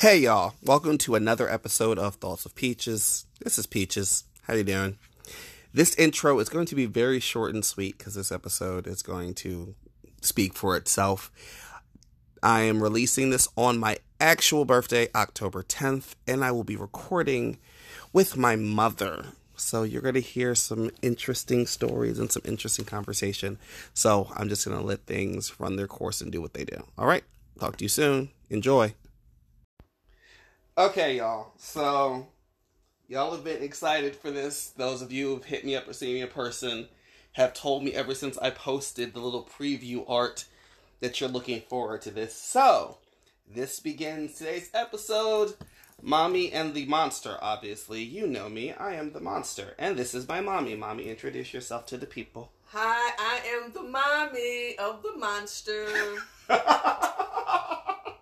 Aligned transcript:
Hey 0.00 0.18
y'all, 0.18 0.54
welcome 0.62 0.96
to 0.98 1.16
another 1.16 1.50
episode 1.50 1.98
of 1.98 2.14
Thoughts 2.14 2.46
of 2.46 2.54
Peachez. 2.54 3.24
This 3.40 3.58
is 3.58 3.66
Peachez. 3.66 4.22
How 4.42 4.54
you 4.54 4.62
doing? 4.62 4.96
This 5.74 5.96
intro 5.96 6.38
is 6.38 6.48
going 6.48 6.66
to 6.66 6.76
be 6.76 6.86
very 6.86 7.18
short 7.18 7.52
and 7.52 7.64
sweet 7.64 7.98
because 7.98 8.14
this 8.14 8.30
episode 8.30 8.86
is 8.86 9.02
going 9.02 9.34
to 9.34 9.74
speak 10.20 10.54
for 10.54 10.76
itself. 10.76 11.32
I 12.44 12.60
am 12.60 12.80
releasing 12.80 13.30
this 13.30 13.48
on 13.56 13.78
my 13.78 13.96
actual 14.20 14.64
birthday, 14.64 15.08
October 15.16 15.64
10th, 15.64 16.14
and 16.28 16.44
I 16.44 16.52
will 16.52 16.62
be 16.62 16.76
recording 16.76 17.58
with 18.12 18.36
my 18.36 18.54
mother. 18.54 19.24
So 19.56 19.82
you're 19.82 20.00
going 20.00 20.14
to 20.14 20.20
hear 20.20 20.54
some 20.54 20.92
interesting 21.02 21.66
stories 21.66 22.20
and 22.20 22.30
some 22.30 22.42
interesting 22.44 22.84
conversation. 22.84 23.58
So 23.94 24.30
I'm 24.36 24.48
just 24.48 24.64
going 24.64 24.78
to 24.78 24.86
let 24.86 25.06
things 25.06 25.58
run 25.58 25.74
their 25.74 25.88
course 25.88 26.20
and 26.20 26.30
do 26.30 26.40
what 26.40 26.54
they 26.54 26.64
do. 26.64 26.84
All 26.96 27.08
right, 27.08 27.24
talk 27.58 27.78
to 27.78 27.84
you 27.84 27.88
soon. 27.88 28.30
Enjoy. 28.48 28.94
Okay, 30.78 31.16
y'all. 31.16 31.54
So, 31.56 32.28
y'all 33.08 33.32
have 33.32 33.42
been 33.42 33.64
excited 33.64 34.14
for 34.14 34.30
this. 34.30 34.68
Those 34.76 35.02
of 35.02 35.10
you 35.10 35.26
who've 35.26 35.44
hit 35.44 35.64
me 35.64 35.74
up 35.74 35.88
or 35.88 35.92
seen 35.92 36.14
me 36.14 36.20
in 36.20 36.28
person 36.28 36.86
have 37.32 37.52
told 37.52 37.82
me 37.82 37.94
ever 37.94 38.14
since 38.14 38.38
I 38.38 38.50
posted 38.50 39.12
the 39.12 39.18
little 39.18 39.42
preview 39.42 40.04
art 40.06 40.44
that 41.00 41.20
you're 41.20 41.30
looking 41.30 41.62
forward 41.62 42.02
to 42.02 42.12
this. 42.12 42.32
So, 42.32 42.98
this 43.52 43.80
begins 43.80 44.34
today's 44.36 44.70
episode. 44.72 45.54
Mommy 46.00 46.52
and 46.52 46.72
the 46.74 46.86
monster, 46.86 47.38
obviously. 47.42 48.04
You 48.04 48.28
know 48.28 48.48
me. 48.48 48.72
I 48.72 48.92
am 48.92 49.12
the 49.12 49.20
monster. 49.20 49.74
And 49.80 49.96
this 49.96 50.14
is 50.14 50.28
my 50.28 50.40
mommy. 50.40 50.76
Mommy, 50.76 51.08
introduce 51.08 51.52
yourself 51.52 51.86
to 51.86 51.96
the 51.96 52.06
people. 52.06 52.52
Hi, 52.66 53.10
I 53.18 53.40
am 53.48 53.72
the 53.72 53.82
mommy 53.82 54.76
of 54.78 55.02
the 55.02 55.16
monster. 55.16 55.88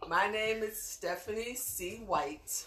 My 0.08 0.28
name 0.28 0.62
is 0.62 0.80
Stephanie 0.80 1.56
C. 1.56 2.02
White. 2.06 2.66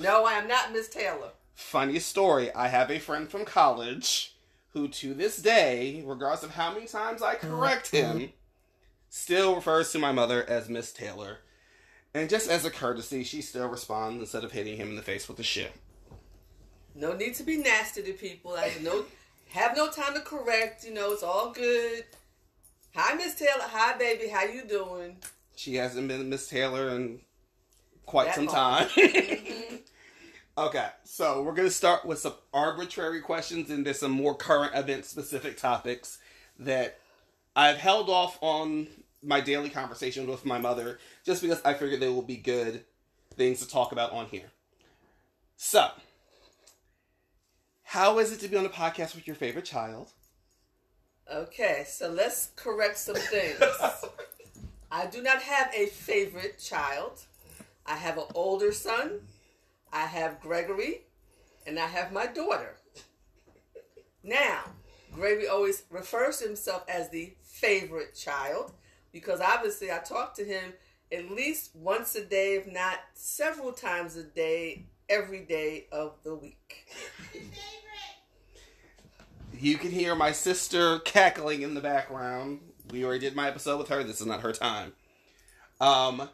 No, 0.00 0.24
I 0.24 0.32
am 0.32 0.48
not 0.48 0.72
Miss 0.72 0.88
Taylor. 0.88 1.30
Funny 1.54 1.98
story. 1.98 2.50
I 2.54 2.68
have 2.68 2.90
a 2.90 2.98
friend 2.98 3.28
from 3.28 3.44
college 3.44 4.34
who, 4.72 4.88
to 4.88 5.12
this 5.12 5.36
day, 5.36 6.02
regardless 6.06 6.42
of 6.42 6.52
how 6.52 6.72
many 6.72 6.86
times 6.86 7.20
I 7.20 7.34
correct 7.34 7.92
uh-huh. 7.92 8.14
him, 8.14 8.32
still 9.10 9.54
refers 9.54 9.92
to 9.92 9.98
my 9.98 10.10
mother 10.10 10.42
as 10.48 10.70
Miss 10.70 10.90
Taylor. 10.90 11.38
And 12.14 12.30
just 12.30 12.48
as 12.48 12.64
a 12.64 12.70
courtesy, 12.70 13.22
she 13.22 13.42
still 13.42 13.68
responds 13.68 14.20
instead 14.20 14.44
of 14.44 14.52
hitting 14.52 14.78
him 14.78 14.88
in 14.88 14.96
the 14.96 15.02
face 15.02 15.28
with 15.28 15.36
the 15.36 15.42
shit. 15.42 15.72
No 16.94 17.14
need 17.14 17.34
to 17.34 17.42
be 17.42 17.58
nasty 17.58 18.02
to 18.02 18.12
people. 18.14 18.54
I 18.56 18.72
no 18.80 19.04
have 19.50 19.76
no 19.76 19.90
time 19.90 20.14
to 20.14 20.20
correct. 20.20 20.84
You 20.84 20.94
know, 20.94 21.12
it's 21.12 21.22
all 21.22 21.52
good. 21.52 22.04
Hi, 22.94 23.14
Miss 23.14 23.34
Taylor. 23.34 23.50
Hi, 23.60 23.96
baby. 23.98 24.28
How 24.28 24.44
you 24.44 24.64
doing? 24.64 25.16
She 25.56 25.74
hasn't 25.76 26.08
been 26.08 26.28
Miss 26.28 26.48
Taylor 26.48 26.90
in 26.90 27.20
quite 28.06 28.26
That 28.26 28.34
some 28.36 28.46
long. 28.46 28.54
time. 28.54 28.88
Okay, 30.58 30.86
so 31.04 31.42
we're 31.42 31.54
gonna 31.54 31.70
start 31.70 32.04
with 32.04 32.18
some 32.18 32.34
arbitrary 32.52 33.22
questions 33.22 33.70
and 33.70 33.86
there's 33.86 34.00
some 34.00 34.10
more 34.10 34.34
current 34.34 34.74
event 34.74 35.06
specific 35.06 35.56
topics 35.56 36.18
that 36.58 36.98
I've 37.56 37.78
held 37.78 38.10
off 38.10 38.36
on 38.42 38.86
my 39.22 39.40
daily 39.40 39.70
conversation 39.70 40.26
with 40.26 40.44
my 40.44 40.58
mother 40.58 40.98
just 41.24 41.40
because 41.40 41.62
I 41.64 41.72
figured 41.72 42.00
they 42.00 42.10
will 42.10 42.20
be 42.20 42.36
good 42.36 42.84
things 43.34 43.60
to 43.60 43.68
talk 43.68 43.92
about 43.92 44.12
on 44.12 44.26
here. 44.26 44.52
So, 45.56 45.88
how 47.84 48.18
is 48.18 48.30
it 48.30 48.40
to 48.40 48.48
be 48.48 48.56
on 48.58 48.66
a 48.66 48.68
podcast 48.68 49.14
with 49.14 49.26
your 49.26 49.36
favorite 49.36 49.64
child? 49.64 50.10
Okay, 51.32 51.84
so 51.88 52.10
let's 52.10 52.50
correct 52.56 52.98
some 52.98 53.14
things. 53.16 53.58
I 54.94 55.06
do 55.06 55.22
not 55.22 55.40
have 55.40 55.70
a 55.74 55.86
favorite 55.86 56.58
child. 56.58 57.24
I 57.86 57.96
have 57.96 58.18
an 58.18 58.26
older 58.34 58.72
son. 58.72 59.20
I 59.90 60.04
have 60.04 60.38
Gregory, 60.40 61.06
and 61.66 61.78
I 61.78 61.86
have 61.86 62.12
my 62.12 62.26
daughter. 62.26 62.76
Now, 64.22 64.64
Gregory 65.10 65.48
always 65.48 65.84
refers 65.88 66.38
to 66.38 66.46
himself 66.46 66.84
as 66.88 67.08
the 67.08 67.32
favorite 67.42 68.14
child 68.14 68.72
because 69.12 69.40
obviously 69.40 69.90
I 69.90 69.98
talk 69.98 70.34
to 70.34 70.44
him 70.44 70.74
at 71.10 71.30
least 71.30 71.74
once 71.74 72.14
a 72.14 72.24
day, 72.24 72.56
if 72.56 72.66
not 72.66 72.98
several 73.14 73.72
times 73.72 74.16
a 74.16 74.22
day, 74.22 74.84
every 75.08 75.40
day 75.40 75.86
of 75.90 76.16
the 76.22 76.34
week. 76.34 76.86
You 79.58 79.78
can 79.78 79.90
hear 79.90 80.14
my 80.14 80.32
sister 80.32 80.98
cackling 81.00 81.62
in 81.62 81.74
the 81.74 81.80
background. 81.80 82.60
We 82.92 83.04
already 83.04 83.20
did 83.20 83.34
my 83.34 83.48
episode 83.48 83.78
with 83.78 83.88
her. 83.88 84.04
This 84.04 84.20
is 84.20 84.26
not 84.26 84.42
her 84.42 84.52
time. 84.52 84.92
Um, 85.80 86.28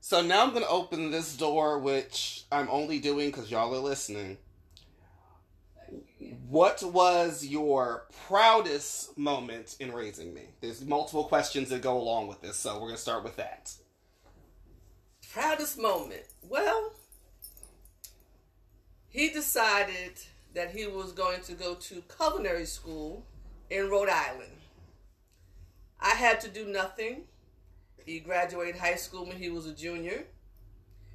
so 0.00 0.22
now 0.22 0.42
I'm 0.42 0.50
going 0.50 0.62
to 0.62 0.68
open 0.68 1.10
this 1.10 1.36
door, 1.36 1.78
which 1.78 2.44
I'm 2.50 2.68
only 2.70 2.98
doing 2.98 3.30
because 3.30 3.50
y'all 3.50 3.74
are 3.74 3.78
listening. 3.78 4.38
What 6.48 6.82
was 6.82 7.44
your 7.44 8.06
proudest 8.26 9.18
moment 9.18 9.76
in 9.78 9.92
raising 9.92 10.32
me? 10.32 10.44
There's 10.62 10.82
multiple 10.82 11.24
questions 11.24 11.68
that 11.68 11.82
go 11.82 11.98
along 11.98 12.28
with 12.28 12.40
this, 12.40 12.56
so 12.56 12.72
we're 12.74 12.80
going 12.80 12.94
to 12.94 13.00
start 13.00 13.22
with 13.22 13.36
that. 13.36 13.70
Proudest 15.32 15.78
moment. 15.78 16.24
Well, 16.48 16.94
he 19.10 19.28
decided 19.28 20.12
that 20.54 20.70
he 20.70 20.86
was 20.86 21.12
going 21.12 21.42
to 21.42 21.52
go 21.52 21.74
to 21.74 22.02
culinary 22.16 22.64
school 22.64 23.26
in 23.68 23.90
Rhode 23.90 24.08
Island. 24.08 24.63
I 26.04 26.10
had 26.10 26.40
to 26.42 26.48
do 26.48 26.66
nothing. 26.66 27.22
He 28.04 28.20
graduated 28.20 28.76
high 28.76 28.96
school 28.96 29.26
when 29.26 29.38
he 29.38 29.48
was 29.48 29.66
a 29.66 29.72
junior. 29.72 30.24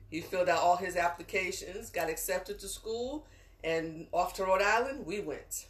He 0.09 0.22
filled 0.22 0.50
out 0.50 0.59
all 0.59 0.77
his 0.77 0.95
applications, 0.95 1.91
got 1.91 2.09
accepted 2.09 2.59
to 2.59 2.67
school, 2.67 3.27
and 3.63 4.07
off 4.11 4.33
to 4.35 4.44
Rhode 4.44 4.63
Island 4.63 5.05
we 5.05 5.19
went. 5.19 5.67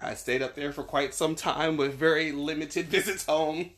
I 0.00 0.14
stayed 0.14 0.40
up 0.40 0.54
there 0.54 0.72
for 0.72 0.82
quite 0.82 1.12
some 1.12 1.34
time 1.34 1.76
with 1.76 1.94
very 1.94 2.32
limited 2.32 2.86
visits 2.88 3.26
home. 3.26 3.70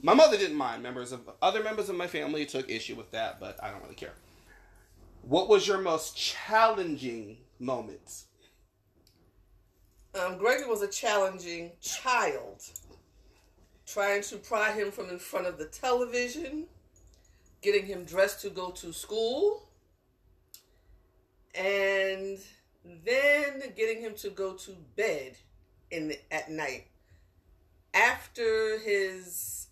My 0.00 0.14
mother 0.14 0.38
didn't 0.38 0.56
mind. 0.56 0.82
Members 0.82 1.12
of 1.12 1.28
other 1.42 1.62
members 1.62 1.90
of 1.90 1.96
my 1.96 2.06
family 2.06 2.46
took 2.46 2.70
issue 2.70 2.94
with 2.94 3.10
that, 3.10 3.38
but 3.38 3.62
I 3.62 3.70
don't 3.70 3.82
really 3.82 3.94
care. 3.94 4.14
What 5.22 5.48
was 5.48 5.68
your 5.68 5.78
most 5.78 6.16
challenging 6.16 7.36
moment? 7.58 8.22
Um, 10.14 10.38
Gregory 10.38 10.66
was 10.66 10.80
a 10.80 10.88
challenging 10.88 11.72
child, 11.82 12.62
trying 13.92 14.22
to 14.22 14.36
pry 14.36 14.72
him 14.72 14.90
from 14.90 15.08
in 15.08 15.18
front 15.18 15.46
of 15.46 15.58
the 15.58 15.64
television, 15.64 16.66
getting 17.62 17.86
him 17.86 18.04
dressed 18.04 18.42
to 18.42 18.50
go 18.50 18.70
to 18.70 18.92
school, 18.92 19.68
and 21.54 22.38
then 23.04 23.62
getting 23.76 24.00
him 24.00 24.14
to 24.14 24.30
go 24.30 24.52
to 24.54 24.72
bed 24.96 25.36
in 25.90 26.08
the, 26.08 26.18
at 26.30 26.50
night. 26.50 26.86
After 27.94 28.78
his 28.78 29.68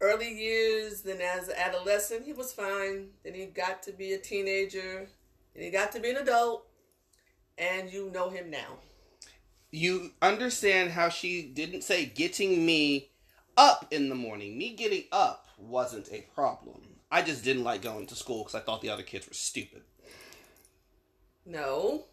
early 0.00 0.32
years, 0.32 1.02
then 1.02 1.20
as 1.20 1.48
an 1.48 1.54
adolescent, 1.56 2.24
he 2.24 2.32
was 2.32 2.52
fine. 2.52 3.08
Then 3.22 3.34
he 3.34 3.46
got 3.46 3.82
to 3.84 3.92
be 3.92 4.14
a 4.14 4.18
teenager, 4.18 5.06
and 5.54 5.62
he 5.62 5.70
got 5.70 5.92
to 5.92 6.00
be 6.00 6.10
an 6.10 6.16
adult, 6.16 6.66
and 7.58 7.92
you 7.92 8.10
know 8.10 8.30
him 8.30 8.50
now. 8.50 8.78
You 9.72 10.12
understand 10.20 10.90
how 10.90 11.08
she 11.08 11.42
didn't 11.42 11.82
say 11.82 12.04
getting 12.04 12.64
me 12.64 13.10
up 13.56 13.86
in 13.90 14.08
the 14.10 14.14
morning. 14.14 14.56
Me 14.56 14.74
getting 14.74 15.04
up 15.10 15.48
wasn't 15.58 16.12
a 16.12 16.26
problem. 16.34 16.82
I 17.10 17.22
just 17.22 17.42
didn't 17.42 17.64
like 17.64 17.82
going 17.82 18.06
to 18.06 18.14
school 18.14 18.44
because 18.44 18.54
I 18.54 18.60
thought 18.60 18.82
the 18.82 18.90
other 18.90 19.02
kids 19.02 19.26
were 19.26 19.34
stupid. 19.34 19.82
No. 21.44 22.04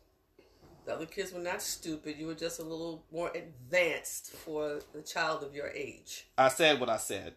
The 0.86 0.94
other 0.94 1.06
kids 1.06 1.32
were 1.34 1.40
not 1.40 1.62
stupid. 1.62 2.16
You 2.18 2.28
were 2.28 2.34
just 2.34 2.60
a 2.60 2.64
little 2.64 3.04
more 3.12 3.32
advanced 3.36 4.32
for 4.32 4.80
the 4.94 5.02
child 5.02 5.44
of 5.44 5.54
your 5.54 5.68
age. 5.68 6.28
I 6.38 6.48
said 6.48 6.80
what 6.80 6.90
I 6.90 6.98
said. 6.98 7.34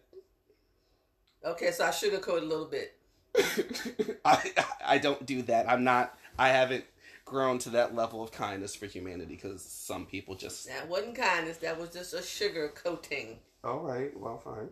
Okay, 1.45 1.71
so 1.71 1.85
I 1.85 1.89
sugarcoat 1.89 2.41
a 2.41 2.45
little 2.45 2.65
bit. 2.65 2.97
I 4.25 4.51
I 4.85 4.97
don't 4.97 5.25
do 5.25 5.41
that. 5.43 5.69
I'm 5.69 5.83
not. 5.83 6.17
I 6.39 6.49
haven't 6.49 6.85
grown 7.33 7.57
to 7.59 7.71
that 7.71 7.95
level 7.95 8.23
of 8.23 8.31
kindness 8.31 8.75
for 8.75 8.85
humanity 8.85 9.35
because 9.35 9.61
some 9.61 10.05
people 10.05 10.35
just. 10.35 10.67
That 10.67 10.87
wasn't 10.87 11.15
kindness. 11.15 11.57
That 11.57 11.79
was 11.79 11.89
just 11.89 12.13
a 12.13 12.21
sugar 12.21 12.69
coating. 12.69 13.39
All 13.63 13.79
right. 13.79 14.17
Well, 14.17 14.37
fine. 14.37 14.69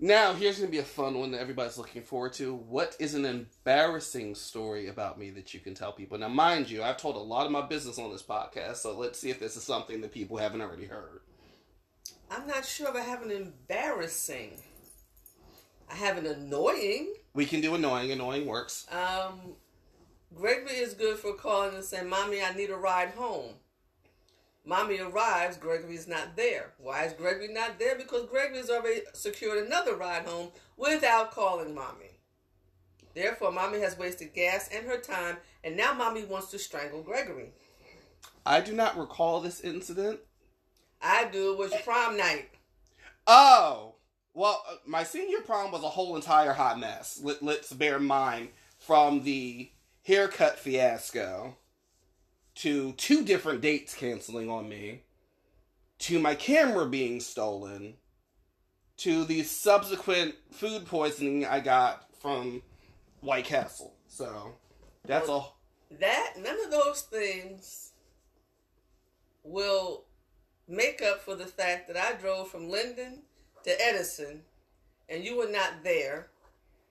Now 0.00 0.34
here's 0.34 0.58
gonna 0.58 0.70
be 0.70 0.78
a 0.78 0.82
fun 0.82 1.18
one 1.18 1.30
that 1.30 1.40
everybody's 1.40 1.78
looking 1.78 2.02
forward 2.02 2.32
to. 2.34 2.52
What 2.54 2.96
is 2.98 3.14
an 3.14 3.24
embarrassing 3.24 4.34
story 4.34 4.88
about 4.88 5.18
me 5.18 5.30
that 5.30 5.54
you 5.54 5.60
can 5.60 5.74
tell 5.74 5.92
people? 5.92 6.18
Now, 6.18 6.28
mind 6.28 6.68
you, 6.68 6.82
I've 6.82 6.96
told 6.96 7.14
a 7.14 7.20
lot 7.20 7.46
of 7.46 7.52
my 7.52 7.62
business 7.62 7.98
on 7.98 8.10
this 8.10 8.22
podcast, 8.22 8.76
so 8.76 8.98
let's 8.98 9.18
see 9.18 9.30
if 9.30 9.38
this 9.38 9.56
is 9.56 9.62
something 9.62 10.00
that 10.00 10.12
people 10.12 10.36
haven't 10.36 10.60
already 10.60 10.86
heard. 10.86 11.20
I'm 12.30 12.46
not 12.48 12.66
sure 12.66 12.88
if 12.88 12.96
I 12.96 13.00
have 13.00 13.22
an 13.22 13.30
embarrassing. 13.30 14.60
I 15.88 15.94
have 15.94 16.18
an 16.18 16.26
annoying. 16.26 17.14
We 17.32 17.46
can 17.46 17.60
do 17.60 17.74
annoying. 17.74 18.10
Annoying 18.10 18.46
works. 18.46 18.86
Um, 18.90 19.54
Gregory 20.34 20.76
is 20.76 20.94
good 20.94 21.18
for 21.18 21.34
calling 21.34 21.74
and 21.74 21.84
saying, 21.84 22.08
"Mommy, 22.08 22.42
I 22.42 22.52
need 22.52 22.70
a 22.70 22.76
ride 22.76 23.10
home." 23.10 23.54
Mommy 24.66 24.98
arrives, 24.98 25.58
Gregory's 25.58 26.08
not 26.08 26.36
there. 26.36 26.72
Why 26.78 27.04
is 27.04 27.12
Gregory 27.12 27.48
not 27.52 27.78
there? 27.78 27.96
Because 27.96 28.26
Gregory's 28.30 28.70
already 28.70 29.02
secured 29.12 29.66
another 29.66 29.94
ride 29.94 30.26
home 30.26 30.52
without 30.76 31.32
calling 31.32 31.74
Mommy. 31.74 32.18
Therefore, 33.12 33.52
Mommy 33.52 33.80
has 33.80 33.98
wasted 33.98 34.32
gas 34.32 34.68
and 34.72 34.86
her 34.86 34.98
time, 34.98 35.36
and 35.62 35.76
now 35.76 35.92
Mommy 35.92 36.24
wants 36.24 36.50
to 36.50 36.58
strangle 36.58 37.02
Gregory. 37.02 37.52
I 38.46 38.60
do 38.60 38.72
not 38.72 38.98
recall 38.98 39.40
this 39.40 39.60
incident. 39.60 40.20
I 41.00 41.26
do. 41.26 41.52
It 41.52 41.58
was 41.58 41.72
your 41.72 41.80
prom 41.82 42.16
night. 42.16 42.48
Oh, 43.26 43.96
well, 44.32 44.64
uh, 44.68 44.76
my 44.86 45.04
senior 45.04 45.40
prom 45.40 45.72
was 45.72 45.82
a 45.82 45.88
whole 45.90 46.16
entire 46.16 46.54
hot 46.54 46.78
mess. 46.78 47.20
Let's 47.40 47.72
bear 47.72 47.98
in 47.98 48.04
mind 48.04 48.48
from 48.78 49.22
the 49.22 49.70
haircut 50.04 50.58
fiasco 50.58 51.56
to 52.54 52.92
two 52.92 53.24
different 53.24 53.60
dates 53.60 53.94
canceling 53.94 54.48
on 54.48 54.68
me 54.68 55.02
to 55.98 56.18
my 56.18 56.34
camera 56.34 56.86
being 56.86 57.20
stolen 57.20 57.94
to 58.96 59.24
the 59.24 59.42
subsequent 59.42 60.34
food 60.52 60.86
poisoning 60.86 61.44
I 61.44 61.60
got 61.60 62.06
from 62.20 62.62
White 63.20 63.46
Castle. 63.46 63.94
So 64.06 64.54
that's 65.04 65.28
all. 65.28 65.58
That 65.98 66.34
none 66.38 66.56
of 66.64 66.70
those 66.70 67.02
things 67.02 67.92
will 69.42 70.04
make 70.68 71.02
up 71.02 71.20
for 71.20 71.34
the 71.34 71.46
fact 71.46 71.88
that 71.88 71.96
I 71.96 72.18
drove 72.20 72.50
from 72.50 72.70
Linden 72.70 73.22
to 73.64 73.82
Edison 73.82 74.42
and 75.08 75.24
you 75.24 75.36
were 75.36 75.50
not 75.50 75.82
there. 75.82 76.28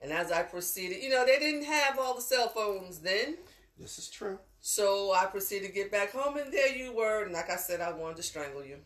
And 0.04 0.12
as 0.12 0.30
I 0.30 0.42
proceeded, 0.42 1.02
you 1.02 1.08
know, 1.08 1.24
they 1.24 1.38
didn't 1.38 1.64
have 1.64 1.98
all 1.98 2.14
the 2.14 2.20
cell 2.20 2.48
phones 2.48 2.98
then. 2.98 3.38
This 3.78 3.98
is 3.98 4.10
true. 4.10 4.38
So 4.60 5.14
I 5.14 5.24
proceeded 5.24 5.68
to 5.68 5.72
get 5.72 5.90
back 5.90 6.12
home, 6.12 6.36
and 6.36 6.52
there 6.52 6.76
you 6.76 6.92
were. 6.92 7.24
And 7.24 7.32
like 7.32 7.48
I 7.48 7.56
said, 7.56 7.80
I 7.80 7.90
wanted 7.90 8.18
to 8.18 8.22
strangle 8.22 8.62
you. 8.62 8.76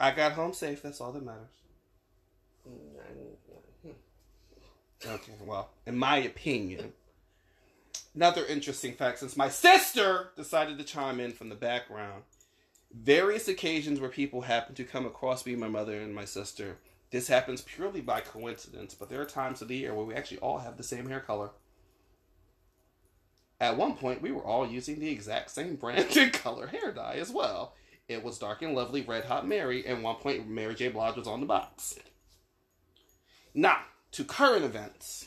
I 0.00 0.12
got 0.12 0.32
home 0.32 0.54
safe. 0.54 0.80
That's 0.80 0.98
all 0.98 1.12
that 1.12 1.22
matters. 1.22 1.50
Mm, 2.66 3.92
okay, 5.06 5.32
well, 5.44 5.72
in 5.84 5.98
my 5.98 6.16
opinion, 6.16 6.94
another 8.14 8.46
interesting 8.46 8.94
fact 8.94 9.18
since 9.18 9.36
my 9.36 9.50
sister 9.50 10.30
decided 10.36 10.78
to 10.78 10.84
chime 10.84 11.20
in 11.20 11.32
from 11.32 11.50
the 11.50 11.54
background, 11.54 12.22
various 12.98 13.46
occasions 13.46 14.00
where 14.00 14.08
people 14.08 14.40
happen 14.40 14.74
to 14.76 14.84
come 14.84 15.04
across 15.04 15.44
me, 15.44 15.54
my 15.54 15.68
mother, 15.68 16.00
and 16.00 16.14
my 16.14 16.24
sister. 16.24 16.78
This 17.10 17.26
happens 17.26 17.60
purely 17.60 18.00
by 18.00 18.20
coincidence, 18.20 18.94
but 18.94 19.08
there 19.08 19.20
are 19.20 19.26
times 19.26 19.60
of 19.60 19.68
the 19.68 19.76
year 19.76 19.94
where 19.94 20.06
we 20.06 20.14
actually 20.14 20.38
all 20.38 20.58
have 20.58 20.76
the 20.76 20.82
same 20.82 21.08
hair 21.08 21.20
color. 21.20 21.50
At 23.60 23.76
one 23.76 23.94
point, 23.94 24.22
we 24.22 24.30
were 24.30 24.44
all 24.44 24.66
using 24.66 25.00
the 25.00 25.10
exact 25.10 25.50
same 25.50 25.76
brand 25.76 26.08
and 26.16 26.32
color 26.32 26.68
hair 26.68 26.92
dye 26.92 27.16
as 27.16 27.30
well. 27.30 27.74
It 28.08 28.24
was 28.24 28.38
Dark 28.38 28.62
and 28.62 28.74
Lovely 28.74 29.02
Red 29.02 29.24
Hot 29.24 29.46
Mary, 29.46 29.86
and 29.86 30.02
one 30.02 30.16
point, 30.16 30.48
Mary 30.48 30.74
J. 30.74 30.88
Blige 30.88 31.16
was 31.16 31.28
on 31.28 31.40
the 31.40 31.46
box. 31.46 31.98
Now, 33.54 33.78
to 34.12 34.24
current 34.24 34.64
events. 34.64 35.26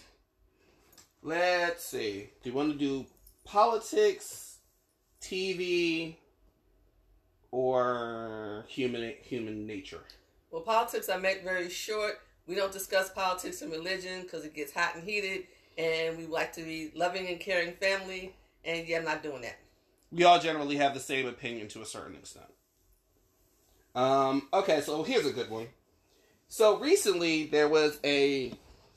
Let's 1.21 1.86
see. 1.86 2.29
Do 2.41 2.50
you 2.50 2.56
want 2.56 2.74
to 2.74 2.77
do 2.77 3.06
politics, 3.45 4.57
TV, 5.21 6.15
or 7.51 8.65
human 8.68 9.13
human 9.21 9.65
nature? 9.68 10.03
Well, 10.53 10.61
politics 10.61 11.09
I 11.09 11.17
make 11.17 11.44
very 11.44 11.67
short. 11.67 12.19
We 12.45 12.53
don't 12.53 12.71
discuss 12.71 13.09
politics 13.09 13.63
and 13.63 13.71
religion 13.71 14.21
because 14.21 14.45
it 14.45 14.53
gets 14.53 14.71
hot 14.71 14.94
and 14.94 15.03
heated, 15.03 15.47
and 15.79 16.15
we 16.15 16.27
like 16.27 16.53
to 16.53 16.61
be 16.61 16.91
loving 16.94 17.27
and 17.27 17.39
caring 17.39 17.73
family. 17.73 18.35
And 18.63 18.88
yeah, 18.88 19.00
I'm 19.00 19.03
not 19.03 19.23
doing 19.23 19.41
that. 19.41 19.57
We 20.11 20.25
all 20.25 20.39
generally 20.39 20.75
have 20.75 20.94
the 20.94 21.00
same 21.00 21.27
opinion 21.27 21.69
to 21.69 21.81
a 21.81 21.88
certain 21.88 22.15
extent. 22.15 22.45
Um, 23.95 24.47
okay, 24.53 24.81
so 24.81 25.01
here's 25.01 25.25
a 25.25 25.33
good 25.33 25.50
one. 25.50 25.69
So 26.50 26.77
recently 26.77 27.47
there 27.47 27.67
was 27.67 28.00
a 28.03 28.53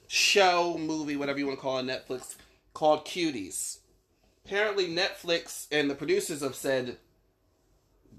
show, 0.09 0.77
movie, 0.77 1.17
whatever 1.17 1.39
you 1.39 1.47
want 1.47 1.59
to 1.59 1.63
call 1.63 1.79
it, 1.79 1.87
Netflix, 1.87 2.37
called 2.75 3.07
Cuties. 3.07 3.79
Apparently, 4.45 4.89
Netflix 4.89 5.69
and 5.73 5.89
the 5.89 5.95
producers 5.95 6.43
have 6.43 6.55
said, 6.55 6.99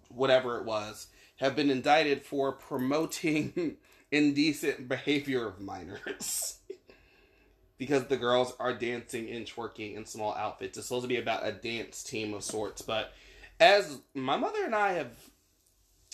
whatever 0.09 0.57
it 0.57 0.65
was, 0.65 1.07
have 1.37 1.55
been 1.55 1.69
indicted 1.69 2.23
for 2.23 2.51
promoting 2.51 3.77
indecent 4.11 4.87
behavior 4.87 5.47
of 5.47 5.59
minors. 5.59 6.59
because 7.77 8.05
the 8.05 8.17
girls 8.17 8.53
are 8.59 8.73
dancing 8.73 9.29
and 9.29 9.45
twerking 9.45 9.95
in 9.95 10.05
small 10.05 10.33
outfits. 10.33 10.77
It's 10.77 10.87
supposed 10.87 11.03
to 11.03 11.07
be 11.07 11.17
about 11.17 11.45
a 11.45 11.51
dance 11.51 12.03
team 12.03 12.33
of 12.33 12.43
sorts, 12.43 12.81
but 12.81 13.13
as 13.59 13.99
my 14.13 14.37
mother 14.37 14.65
and 14.65 14.75
I 14.75 14.93
have 14.93 15.11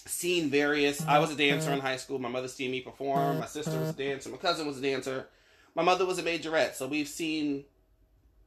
seen 0.06 0.50
various 0.50 1.06
I 1.06 1.20
was 1.20 1.32
a 1.32 1.36
dancer 1.36 1.72
in 1.72 1.80
high 1.80 1.96
school, 1.96 2.20
my 2.20 2.30
mother 2.30 2.48
seen 2.48 2.72
me 2.72 2.82
perform, 2.82 3.40
my 3.40 3.46
sister 3.46 3.80
was 3.80 3.90
a 3.90 3.94
dancer, 3.94 4.30
my 4.30 4.38
cousin 4.38 4.68
was 4.68 4.78
a 4.78 4.82
dancer, 4.82 5.28
my 5.76 5.84
mother 5.84 6.06
was 6.06 6.20
a 6.20 6.24
majorette, 6.24 6.74
so 6.74 6.88
we've 6.88 7.08
seen 7.08 7.64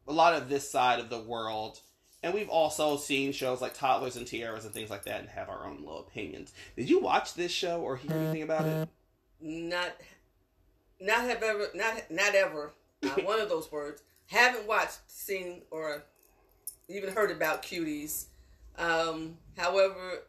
a 0.06 0.12
lot 0.12 0.34
of 0.34 0.48
this 0.48 0.70
side 0.70 1.00
of 1.00 1.08
the 1.08 1.18
world. 1.18 1.80
And 2.26 2.34
we've 2.34 2.48
also 2.48 2.96
seen 2.96 3.30
shows 3.30 3.60
like 3.60 3.74
Toddlers 3.74 4.16
and 4.16 4.26
Tiaras 4.26 4.64
and 4.64 4.74
things 4.74 4.90
like 4.90 5.04
that 5.04 5.20
and 5.20 5.28
have 5.28 5.48
our 5.48 5.64
own 5.64 5.76
little 5.76 6.00
opinions. 6.00 6.52
Did 6.74 6.90
you 6.90 6.98
watch 6.98 7.34
this 7.34 7.52
show 7.52 7.80
or 7.80 7.96
hear 7.96 8.16
anything 8.16 8.42
about 8.42 8.64
it? 8.64 8.88
Not, 9.40 9.94
not 11.00 11.20
have 11.20 11.40
ever, 11.40 11.68
not 11.72 12.10
not 12.10 12.34
ever. 12.34 12.72
Not 13.00 13.24
one 13.24 13.38
of 13.38 13.48
those 13.48 13.70
words. 13.70 14.02
Haven't 14.26 14.66
watched, 14.66 14.98
seen, 15.06 15.62
or 15.70 16.02
even 16.88 17.14
heard 17.14 17.30
about 17.30 17.62
cuties. 17.62 18.24
Um, 18.76 19.36
however, 19.56 20.24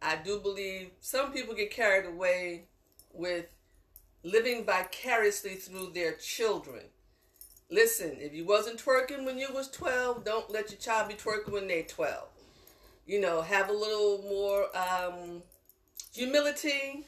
I 0.00 0.18
do 0.24 0.38
believe 0.38 0.92
some 1.00 1.32
people 1.32 1.56
get 1.56 1.72
carried 1.72 2.06
away 2.06 2.66
with 3.12 3.46
living 4.22 4.64
vicariously 4.64 5.56
through 5.56 5.90
their 5.92 6.12
children. 6.12 6.84
Listen, 7.72 8.18
if 8.20 8.34
you 8.34 8.44
wasn't 8.44 8.84
twerking 8.84 9.24
when 9.24 9.38
you 9.38 9.48
was 9.50 9.70
12, 9.70 10.26
don't 10.26 10.50
let 10.50 10.70
your 10.70 10.78
child 10.78 11.08
be 11.08 11.14
twerking 11.14 11.52
when 11.52 11.66
they're 11.66 11.82
12. 11.82 12.28
You 13.06 13.18
know, 13.18 13.40
have 13.40 13.70
a 13.70 13.72
little 13.72 14.22
more 14.28 14.66
um, 14.76 15.42
humility 16.14 17.06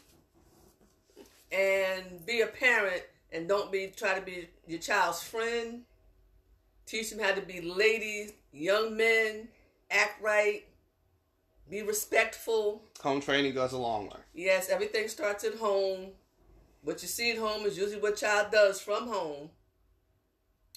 and 1.52 2.24
be 2.24 2.40
a 2.40 2.46
parent 2.46 3.02
and 3.30 3.46
don't 3.46 3.70
be 3.70 3.92
try 3.94 4.18
to 4.18 4.24
be 4.24 4.48
your 4.66 4.78
child's 4.78 5.22
friend. 5.22 5.82
Teach 6.86 7.10
them 7.10 7.18
how 7.18 7.34
to 7.34 7.42
be 7.42 7.60
ladies, 7.60 8.32
young 8.50 8.96
men, 8.96 9.48
act 9.90 10.22
right, 10.22 10.64
be 11.68 11.82
respectful. 11.82 12.82
Home 13.02 13.20
training 13.20 13.52
goes 13.52 13.72
a 13.72 13.78
long 13.78 14.06
way. 14.06 14.20
Yes, 14.32 14.70
everything 14.70 15.08
starts 15.08 15.44
at 15.44 15.56
home. 15.56 16.12
What 16.80 17.02
you 17.02 17.08
see 17.08 17.32
at 17.32 17.36
home 17.36 17.66
is 17.66 17.76
usually 17.76 18.00
what 18.00 18.16
child 18.16 18.50
does 18.50 18.80
from 18.80 19.08
home. 19.08 19.50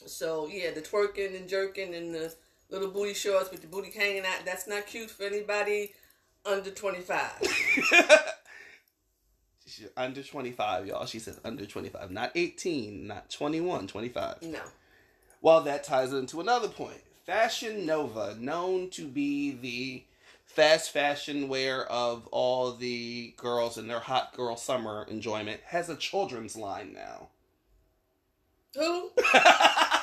So 0.06 0.48
yeah, 0.48 0.72
the 0.72 0.82
twerking 0.82 1.36
and 1.36 1.50
jerking 1.50 1.94
and 1.96 2.14
the 2.14 2.34
little 2.70 2.90
booty 2.90 3.14
shorts 3.14 3.52
with 3.52 3.62
the 3.62 3.68
booty 3.68 3.92
hanging 3.92 4.24
out, 4.26 4.46
that's 4.46 4.68
not 4.68 4.86
cute 4.88 5.10
for 5.10 5.24
anybody 5.24 5.94
under 6.46 6.70
25. 6.72 7.32
She's 9.66 9.90
under 9.98 10.24
25, 10.24 10.88
y'all. 10.88 11.06
She 11.06 11.20
said 11.20 11.36
under 11.44 11.66
25. 11.66 12.10
Not 12.12 12.32
18, 12.36 13.06
not 13.06 13.30
21, 13.30 13.88
25. 13.88 14.42
No. 14.44 14.60
Well, 15.42 15.62
that 15.64 15.84
ties 15.84 16.14
into 16.14 16.40
another 16.40 16.70
point. 16.70 17.02
Fashion 17.26 17.86
Nova, 17.86 18.36
known 18.40 18.90
to 18.92 19.06
be 19.06 19.52
the 19.52 20.04
fast 20.46 20.92
fashion 20.92 21.50
wear 21.50 21.86
of 21.92 22.26
all 22.28 22.72
the 22.72 23.34
girls 23.38 23.78
in 23.78 23.88
their 23.88 24.00
hot 24.00 24.34
girl 24.34 24.56
summer 24.56 25.06
enjoyment, 25.10 25.60
has 25.66 25.90
a 25.90 25.96
children's 25.96 26.56
line 26.56 26.94
now. 26.94 27.28
Who? 28.76 29.12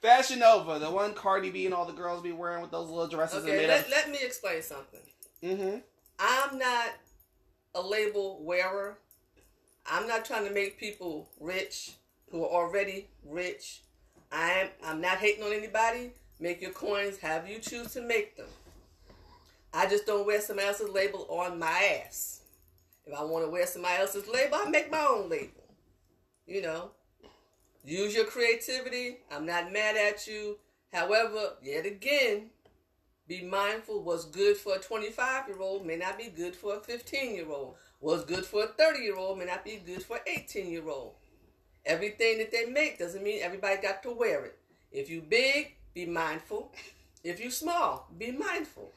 Fashion 0.00 0.38
Nova, 0.38 0.78
the 0.78 0.90
one 0.90 1.14
Cardi 1.14 1.50
B 1.50 1.66
and 1.66 1.74
all 1.74 1.84
the 1.84 1.92
girls 1.92 2.22
be 2.22 2.32
wearing 2.32 2.62
with 2.62 2.70
those 2.70 2.88
little 2.88 3.08
dresses. 3.08 3.44
Okay, 3.44 3.66
let, 3.66 3.90
let 3.90 4.10
me 4.10 4.18
explain 4.22 4.62
something. 4.62 5.00
Mm-hmm. 5.42 5.78
I'm 6.18 6.58
not 6.58 6.90
a 7.74 7.82
label 7.82 8.42
wearer. 8.42 8.98
I'm 9.86 10.06
not 10.06 10.24
trying 10.24 10.46
to 10.46 10.52
make 10.52 10.78
people 10.78 11.28
rich 11.40 11.92
who 12.30 12.44
are 12.44 12.48
already 12.48 13.08
rich. 13.24 13.82
I'm 14.30 14.68
I'm 14.84 15.00
not 15.00 15.18
hating 15.18 15.44
on 15.44 15.52
anybody. 15.52 16.12
Make 16.40 16.60
your 16.60 16.72
coins 16.72 17.18
however 17.18 17.48
you 17.48 17.58
choose 17.58 17.92
to 17.94 18.02
make 18.02 18.36
them. 18.36 18.46
I 19.72 19.86
just 19.86 20.06
don't 20.06 20.26
wear 20.26 20.40
somebody 20.40 20.68
else's 20.68 20.90
label 20.90 21.26
on 21.28 21.58
my 21.58 22.02
ass. 22.04 22.40
If 23.06 23.14
I 23.14 23.24
want 23.24 23.44
to 23.44 23.50
wear 23.50 23.66
somebody 23.66 24.00
else's 24.00 24.28
label, 24.28 24.56
I 24.56 24.68
make 24.68 24.90
my 24.90 25.06
own 25.10 25.28
label. 25.28 25.64
You 26.46 26.62
know, 26.62 26.90
use 27.88 28.14
your 28.14 28.26
creativity. 28.26 29.18
I'm 29.30 29.46
not 29.46 29.72
mad 29.72 29.96
at 29.96 30.26
you. 30.26 30.58
However, 30.92 31.54
yet 31.62 31.86
again, 31.86 32.50
be 33.26 33.42
mindful 33.42 34.02
what's 34.02 34.24
good 34.24 34.56
for 34.56 34.76
a 34.76 34.78
25 34.78 35.48
year 35.48 35.60
old 35.60 35.86
may 35.86 35.96
not 35.96 36.16
be 36.16 36.28
good 36.28 36.56
for 36.56 36.76
a 36.76 36.80
15 36.80 37.34
year 37.34 37.50
old. 37.50 37.76
What's 38.00 38.24
good 38.24 38.44
for 38.44 38.64
a 38.64 38.68
30 38.68 39.00
year 39.00 39.16
old 39.16 39.38
may 39.38 39.44
not 39.44 39.64
be 39.64 39.82
good 39.84 40.02
for 40.02 40.16
an 40.16 40.22
18 40.26 40.70
year 40.70 40.88
old. 40.88 41.14
Everything 41.84 42.38
that 42.38 42.50
they 42.50 42.66
make 42.66 42.98
doesn't 42.98 43.22
mean 43.22 43.40
everybody 43.42 43.80
got 43.80 44.02
to 44.02 44.12
wear 44.12 44.44
it. 44.46 44.58
If 44.90 45.10
you 45.10 45.20
big, 45.20 45.74
be 45.94 46.06
mindful. 46.06 46.72
If 47.24 47.40
you 47.40 47.50
small, 47.50 48.08
be 48.16 48.30
mindful. 48.30 48.92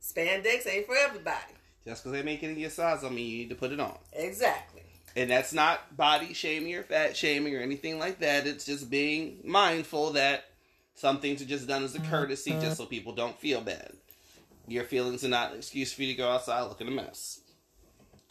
Spandex 0.00 0.66
ain't 0.68 0.86
for 0.86 0.96
everybody. 0.96 1.54
Just 1.86 2.02
because 2.02 2.12
they 2.12 2.22
make 2.22 2.42
it 2.42 2.50
in 2.50 2.58
your 2.58 2.70
size, 2.70 3.04
I 3.04 3.08
mean 3.08 3.26
you 3.26 3.38
need 3.38 3.50
to 3.50 3.56
put 3.56 3.72
it 3.72 3.80
on. 3.80 3.98
Exactly. 4.12 4.82
And 5.16 5.30
that's 5.30 5.52
not 5.52 5.96
body 5.96 6.34
shaming 6.34 6.74
or 6.74 6.82
fat 6.82 7.16
shaming 7.16 7.54
or 7.54 7.60
anything 7.60 7.98
like 7.98 8.18
that. 8.18 8.46
It's 8.46 8.66
just 8.66 8.90
being 8.90 9.40
mindful 9.44 10.12
that 10.12 10.46
some 10.94 11.20
things 11.20 11.40
are 11.40 11.46
just 11.46 11.68
done 11.68 11.84
as 11.84 11.94
a 11.94 12.00
courtesy 12.00 12.50
mm-hmm. 12.50 12.60
just 12.60 12.76
so 12.76 12.86
people 12.86 13.14
don't 13.14 13.38
feel 13.38 13.60
bad. 13.60 13.92
Your 14.66 14.84
feelings 14.84 15.24
are 15.24 15.28
not 15.28 15.52
an 15.52 15.58
excuse 15.58 15.92
for 15.92 16.02
you 16.02 16.14
to 16.14 16.18
go 16.18 16.30
outside 16.30 16.62
looking 16.62 16.88
a 16.88 16.90
mess. 16.90 17.40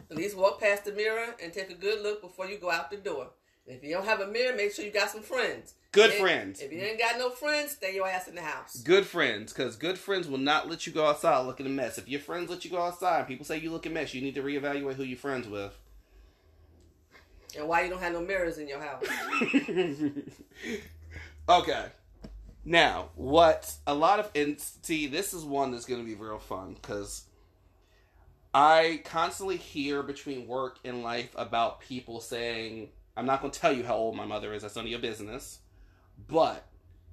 At 0.10 0.18
least 0.18 0.38
walk 0.38 0.60
past 0.60 0.86
the 0.86 0.92
mirror 0.92 1.36
and 1.42 1.54
take 1.54 1.70
a 1.70 1.76
good 1.76 2.02
look 2.02 2.22
before 2.22 2.48
you 2.48 2.58
go 2.58 2.70
out 2.70 2.92
the 2.92 2.98
door. 2.98 3.30
If 3.66 3.84
you 3.84 3.94
don't 3.94 4.06
have 4.06 4.20
a 4.20 4.28
mirror, 4.28 4.56
make 4.56 4.74
sure 4.74 4.84
you 4.84 4.92
got 4.92 5.10
some 5.10 5.22
friends. 5.22 5.76
Good 5.94 6.10
If- 6.10 6.20
friends. 6.20 6.60
If 6.60 6.74
you 6.74 6.80
ain't 6.80 7.00
got 7.00 7.18
no 7.18 7.30
friends, 7.30 7.72
stay 7.72 7.96
your 7.96 8.08
ass 8.08 8.28
in 8.28 8.36
the 8.36 8.42
house. 8.42 8.82
Good 8.82 9.06
friends, 9.06 9.54
because 9.54 9.76
good 9.76 9.98
friends 9.98 10.28
will 10.28 10.40
not 10.40 10.68
let 10.68 10.86
you 10.86 10.92
go 10.92 11.06
outside 11.06 11.46
looking 11.46 11.66
a 11.66 11.70
mess. 11.70 11.98
If 11.98 12.10
your 12.10 12.20
friends 12.20 12.50
let 12.50 12.66
you 12.66 12.72
go 12.72 12.82
outside 12.82 13.20
and 13.20 13.28
people 13.28 13.46
say 13.46 13.60
you 13.60 13.72
look 13.72 13.86
a 13.86 13.90
mess, 13.90 14.14
you 14.14 14.22
need 14.22 14.36
to 14.36 14.44
reevaluate 14.44 14.96
who 14.96 15.04
you're 15.04 15.18
friends 15.18 15.48
with. 15.48 15.78
And 17.58 17.68
why 17.68 17.84
you 17.84 17.90
don't 17.90 18.02
have 18.02 18.14
no 18.14 18.22
mirrors 18.22 18.58
in 18.58 18.68
your 18.68 18.82
house? 18.82 19.04
okay. 21.50 21.86
Now, 22.66 23.10
what 23.16 23.74
a 23.86 23.94
lot 23.94 24.20
of 24.20 24.32
and 24.36 24.60
see, 24.60 25.08
this 25.08 25.34
is 25.34 25.44
one 25.44 25.72
that's 25.72 25.86
going 25.86 26.00
to 26.00 26.06
be 26.06 26.16
real 26.16 26.40
fun 26.40 26.76
because 26.76 27.26
I 28.54 29.02
constantly 29.04 29.58
hear 29.58 30.02
between 30.02 30.48
work 30.48 30.80
and 30.86 31.04
life 31.04 31.30
about 31.36 31.82
people 31.82 32.22
saying, 32.22 32.90
"I'm 33.18 33.26
not 33.26 33.42
going 33.42 33.52
to 33.52 33.60
tell 33.60 33.74
you 33.74 33.84
how 33.84 33.96
old 33.96 34.16
my 34.16 34.26
mother 34.26 34.54
is. 34.54 34.62
That's 34.62 34.76
none 34.76 34.86
of 34.86 34.92
your 34.92 35.00
business," 35.00 35.60
but 36.28 36.66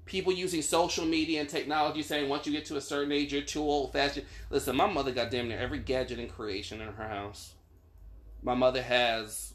people 0.05 0.33
using 0.33 0.63
social 0.63 1.05
media 1.05 1.41
and 1.41 1.49
technology 1.49 2.03
saying 2.03 2.29
once 2.29 2.47
you 2.47 2.53
get 2.53 2.65
to 2.67 2.77
a 2.77 2.81
certain 2.81 3.13
age 3.13 3.33
you're 3.33 3.43
too 3.43 3.63
old 3.63 3.93
fashioned. 3.93 4.27
Listen, 4.51 4.77
my 4.77 4.87
mother 4.87 5.13
got 5.13 5.31
damn 5.31 5.49
near 5.49 5.59
every 5.59 5.79
gadget 5.79 6.19
in 6.19 6.29
creation 6.29 6.81
in 6.81 6.93
her 6.93 7.09
house. 7.09 7.55
My 8.43 8.55
mother 8.55 8.83
has 8.83 9.55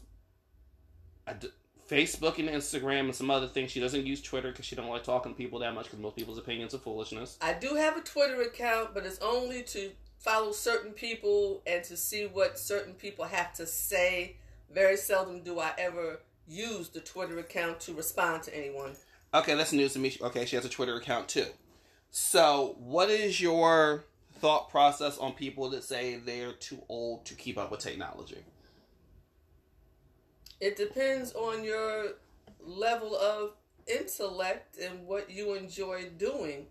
d- 1.34 1.48
Facebook 1.88 2.38
and 2.38 2.48
Instagram 2.48 3.00
and 3.00 3.14
some 3.14 3.30
other 3.30 3.46
things. 3.46 3.70
She 3.70 3.80
doesn't 3.80 4.06
use 4.06 4.20
Twitter 4.20 4.50
because 4.50 4.64
she 4.64 4.74
don't 4.74 4.88
like 4.88 5.04
talking 5.04 5.32
to 5.32 5.36
people 5.36 5.60
that 5.60 5.74
much 5.74 5.84
because 5.84 5.98
most 5.98 6.16
people's 6.16 6.38
opinions 6.38 6.74
are 6.74 6.78
foolishness. 6.78 7.38
I 7.40 7.52
do 7.52 7.74
have 7.74 7.96
a 7.96 8.00
Twitter 8.00 8.42
account, 8.42 8.94
but 8.94 9.06
it's 9.06 9.20
only 9.20 9.62
to 9.64 9.92
follow 10.18 10.52
certain 10.52 10.92
people 10.92 11.62
and 11.66 11.84
to 11.84 11.96
see 11.96 12.26
what 12.26 12.58
certain 12.58 12.94
people 12.94 13.24
have 13.24 13.52
to 13.54 13.66
say. 13.66 14.36
Very 14.72 14.96
seldom 14.96 15.42
do 15.42 15.60
I 15.60 15.72
ever 15.78 16.20
use 16.48 16.88
the 16.88 17.00
Twitter 17.00 17.38
account 17.38 17.80
to 17.80 17.94
respond 17.94 18.42
to 18.44 18.56
anyone. 18.56 18.96
Okay, 19.34 19.54
that's 19.54 19.72
news 19.72 19.92
to 19.92 19.98
me. 19.98 20.16
Okay, 20.20 20.44
she 20.44 20.56
has 20.56 20.64
a 20.64 20.68
Twitter 20.68 20.96
account 20.96 21.28
too. 21.28 21.46
So, 22.10 22.76
what 22.78 23.10
is 23.10 23.40
your 23.40 24.04
thought 24.40 24.70
process 24.70 25.18
on 25.18 25.32
people 25.32 25.70
that 25.70 25.84
say 25.84 26.16
they're 26.16 26.52
too 26.52 26.82
old 26.88 27.24
to 27.26 27.34
keep 27.34 27.58
up 27.58 27.70
with 27.70 27.80
technology? 27.80 28.38
It 30.60 30.76
depends 30.76 31.32
on 31.34 31.64
your 31.64 32.14
level 32.64 33.14
of 33.16 33.52
intellect 33.86 34.78
and 34.78 35.06
what 35.06 35.30
you 35.30 35.54
enjoy 35.54 36.10
doing. 36.18 36.66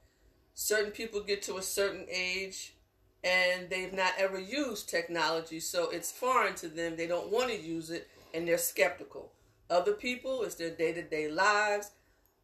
Certain 0.54 0.92
people 0.92 1.22
get 1.22 1.42
to 1.44 1.58
a 1.58 1.62
certain 1.62 2.06
age 2.10 2.76
and 3.24 3.70
they've 3.70 3.94
not 3.94 4.14
ever 4.18 4.40
used 4.40 4.88
technology, 4.90 5.60
so 5.60 5.90
it's 5.90 6.12
foreign 6.12 6.56
to 6.56 6.68
them. 6.68 6.96
They 6.96 7.08
don't 7.08 7.32
want 7.32 7.50
to 7.50 7.60
use 7.60 7.90
it 7.90 8.08
and 8.34 8.48
they're 8.48 8.58
skeptical. 8.58 9.32
Other 9.70 9.94
people, 9.94 10.44
it's 10.44 10.56
their 10.56 10.70
day 10.70 10.94
to 10.94 11.02
day 11.02 11.30
lives. 11.30 11.92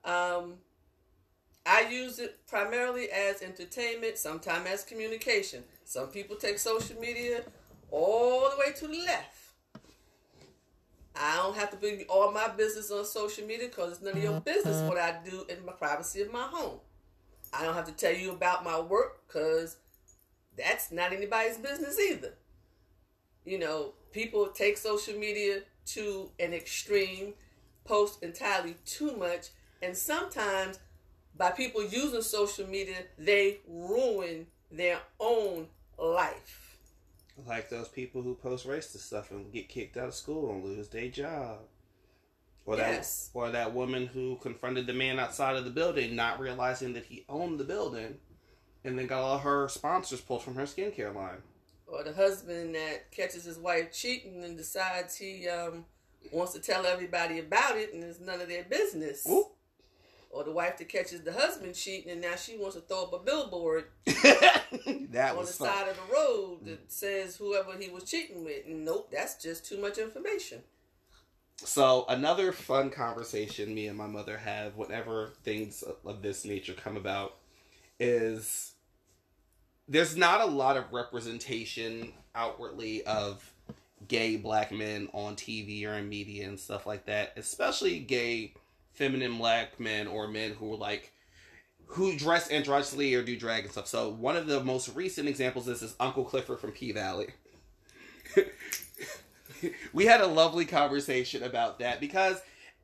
Um, 0.03 0.55
I 1.65 1.81
use 1.81 2.17
it 2.17 2.47
primarily 2.47 3.11
as 3.11 3.43
entertainment, 3.43 4.17
sometimes 4.17 4.67
as 4.67 4.83
communication. 4.83 5.63
Some 5.85 6.07
people 6.07 6.35
take 6.35 6.57
social 6.57 6.99
media 6.99 7.43
all 7.91 8.49
the 8.49 8.57
way 8.57 8.73
to 8.77 8.87
the 8.87 9.03
left. 9.05 9.40
I 11.21 11.35
don't 11.35 11.55
have 11.55 11.69
to 11.69 11.77
bring 11.77 12.03
all 12.09 12.31
my 12.31 12.47
business 12.47 12.89
on 12.89 13.05
social 13.05 13.45
media 13.45 13.67
because 13.67 13.93
it's 13.93 14.01
none 14.01 14.17
of 14.17 14.23
your 14.23 14.41
business 14.41 14.77
mm-hmm. 14.77 14.87
what 14.87 14.97
I 14.97 15.19
do 15.23 15.45
in 15.47 15.63
my 15.63 15.73
privacy 15.73 16.21
of 16.21 16.31
my 16.33 16.43
home. 16.43 16.79
I 17.53 17.63
don't 17.63 17.75
have 17.75 17.85
to 17.85 17.91
tell 17.91 18.13
you 18.13 18.31
about 18.31 18.63
my 18.63 18.79
work 18.79 19.21
because 19.27 19.77
that's 20.57 20.91
not 20.91 21.13
anybody's 21.13 21.57
business 21.57 21.99
either. 21.99 22.33
You 23.45 23.59
know, 23.59 23.93
people 24.11 24.47
take 24.47 24.77
social 24.77 25.15
media 25.15 25.61
to 25.87 26.31
an 26.39 26.53
extreme, 26.53 27.33
post 27.85 28.23
entirely 28.23 28.75
too 28.85 29.15
much, 29.15 29.49
and 29.81 29.95
sometimes 29.95 30.79
by 31.37 31.51
people 31.51 31.83
using 31.83 32.21
social 32.23 32.67
media, 32.67 32.97
they 33.17 33.59
ruin 33.67 34.47
their 34.71 34.99
own 35.19 35.67
life. 35.99 36.30
Like 37.51 37.69
those 37.69 37.89
people 37.89 38.21
who 38.21 38.33
post 38.35 38.65
racist 38.65 38.99
stuff 38.99 39.29
and 39.31 39.51
get 39.51 39.67
kicked 39.67 39.97
out 39.97 40.07
of 40.07 40.13
school 40.13 40.51
and 40.51 40.63
lose 40.63 40.87
their 40.87 41.09
job. 41.09 41.59
Or 42.65 42.77
Yes. 42.77 43.29
that 43.33 43.37
or 43.37 43.49
that 43.51 43.73
woman 43.73 44.07
who 44.07 44.37
confronted 44.37 44.87
the 44.87 44.93
man 44.93 45.19
outside 45.19 45.57
of 45.57 45.65
the 45.65 45.69
building, 45.69 46.15
not 46.15 46.39
realizing 46.39 46.93
that 46.93 47.03
he 47.03 47.25
owned 47.27 47.59
the 47.59 47.65
building, 47.65 48.19
and 48.85 48.97
then 48.97 49.05
got 49.05 49.21
all 49.21 49.39
her 49.39 49.67
sponsors 49.67 50.21
pulled 50.21 50.43
from 50.43 50.55
her 50.55 50.63
skincare 50.63 51.13
line. 51.13 51.41
or 51.87 52.05
the 52.05 52.13
husband 52.13 52.73
that 52.73 53.11
catches 53.11 53.43
his 53.43 53.57
wife 53.57 53.91
cheating 53.91 54.45
and 54.45 54.55
decides 54.55 55.17
he 55.17 55.45
um, 55.49 55.83
wants 56.31 56.53
to 56.53 56.59
tell 56.61 56.85
everybody 56.85 57.39
about 57.39 57.75
it 57.75 57.93
and 57.93 58.01
it's 58.01 58.21
none 58.21 58.39
of 58.39 58.47
their 58.47 58.63
business. 58.63 59.27
Ooh. 59.29 59.47
Or 60.33 60.43
the 60.45 60.51
wife 60.51 60.77
that 60.77 60.87
catches 60.87 61.21
the 61.21 61.33
husband 61.33 61.75
cheating 61.75 62.11
and 62.11 62.21
now 62.21 62.35
she 62.35 62.57
wants 62.57 62.75
to 62.75 62.81
throw 62.81 63.03
up 63.03 63.13
a 63.13 63.19
billboard 63.19 63.85
that 64.05 65.35
on 65.35 65.45
the 65.45 65.51
fun. 65.51 65.67
side 65.67 65.89
of 65.89 65.97
the 65.97 66.13
road 66.13 66.59
that 66.63 66.91
says 66.91 67.35
whoever 67.35 67.73
he 67.77 67.89
was 67.89 68.05
cheating 68.05 68.45
with. 68.45 68.65
And 68.65 68.85
nope, 68.85 69.09
that's 69.11 69.41
just 69.41 69.65
too 69.65 69.79
much 69.79 69.97
information. 69.97 70.61
So 71.57 72.05
another 72.07 72.51
fun 72.51 72.89
conversation 72.89 73.73
me 73.73 73.87
and 73.87 73.97
my 73.97 74.07
mother 74.07 74.37
have 74.37 74.77
whenever 74.77 75.33
things 75.43 75.83
of 75.83 76.21
this 76.21 76.45
nature 76.45 76.73
come 76.73 76.97
about 76.97 77.35
is 77.99 78.73
there's 79.87 80.15
not 80.15 80.41
a 80.41 80.45
lot 80.45 80.77
of 80.77 80.91
representation 80.91 82.13
outwardly 82.33 83.03
of 83.03 83.53
gay 84.07 84.37
black 84.37 84.71
men 84.71 85.07
on 85.13 85.35
TV 85.35 85.85
or 85.85 85.93
in 85.93 86.09
media 86.09 86.47
and 86.47 86.59
stuff 86.59 86.87
like 86.87 87.05
that, 87.05 87.33
especially 87.37 87.99
gay 87.99 88.53
feminine 88.93 89.37
black 89.37 89.79
men 89.79 90.07
or 90.07 90.27
men 90.27 90.53
who 90.53 90.75
like 90.75 91.13
who 91.87 92.17
dress 92.17 92.47
androgynously 92.49 93.17
or 93.17 93.23
do 93.23 93.37
drag 93.37 93.63
and 93.63 93.71
stuff. 93.71 93.87
So 93.87 94.09
one 94.09 94.37
of 94.37 94.47
the 94.47 94.63
most 94.63 94.95
recent 94.95 95.27
examples 95.27 95.67
is 95.67 95.81
this 95.81 95.95
Uncle 95.99 96.23
Clifford 96.23 96.59
from 96.59 96.71
P 96.71 96.91
Valley. 96.91 97.27
we 99.93 100.05
had 100.05 100.21
a 100.21 100.27
lovely 100.27 100.65
conversation 100.65 101.43
about 101.43 101.79
that 101.79 101.99
because 101.99 102.41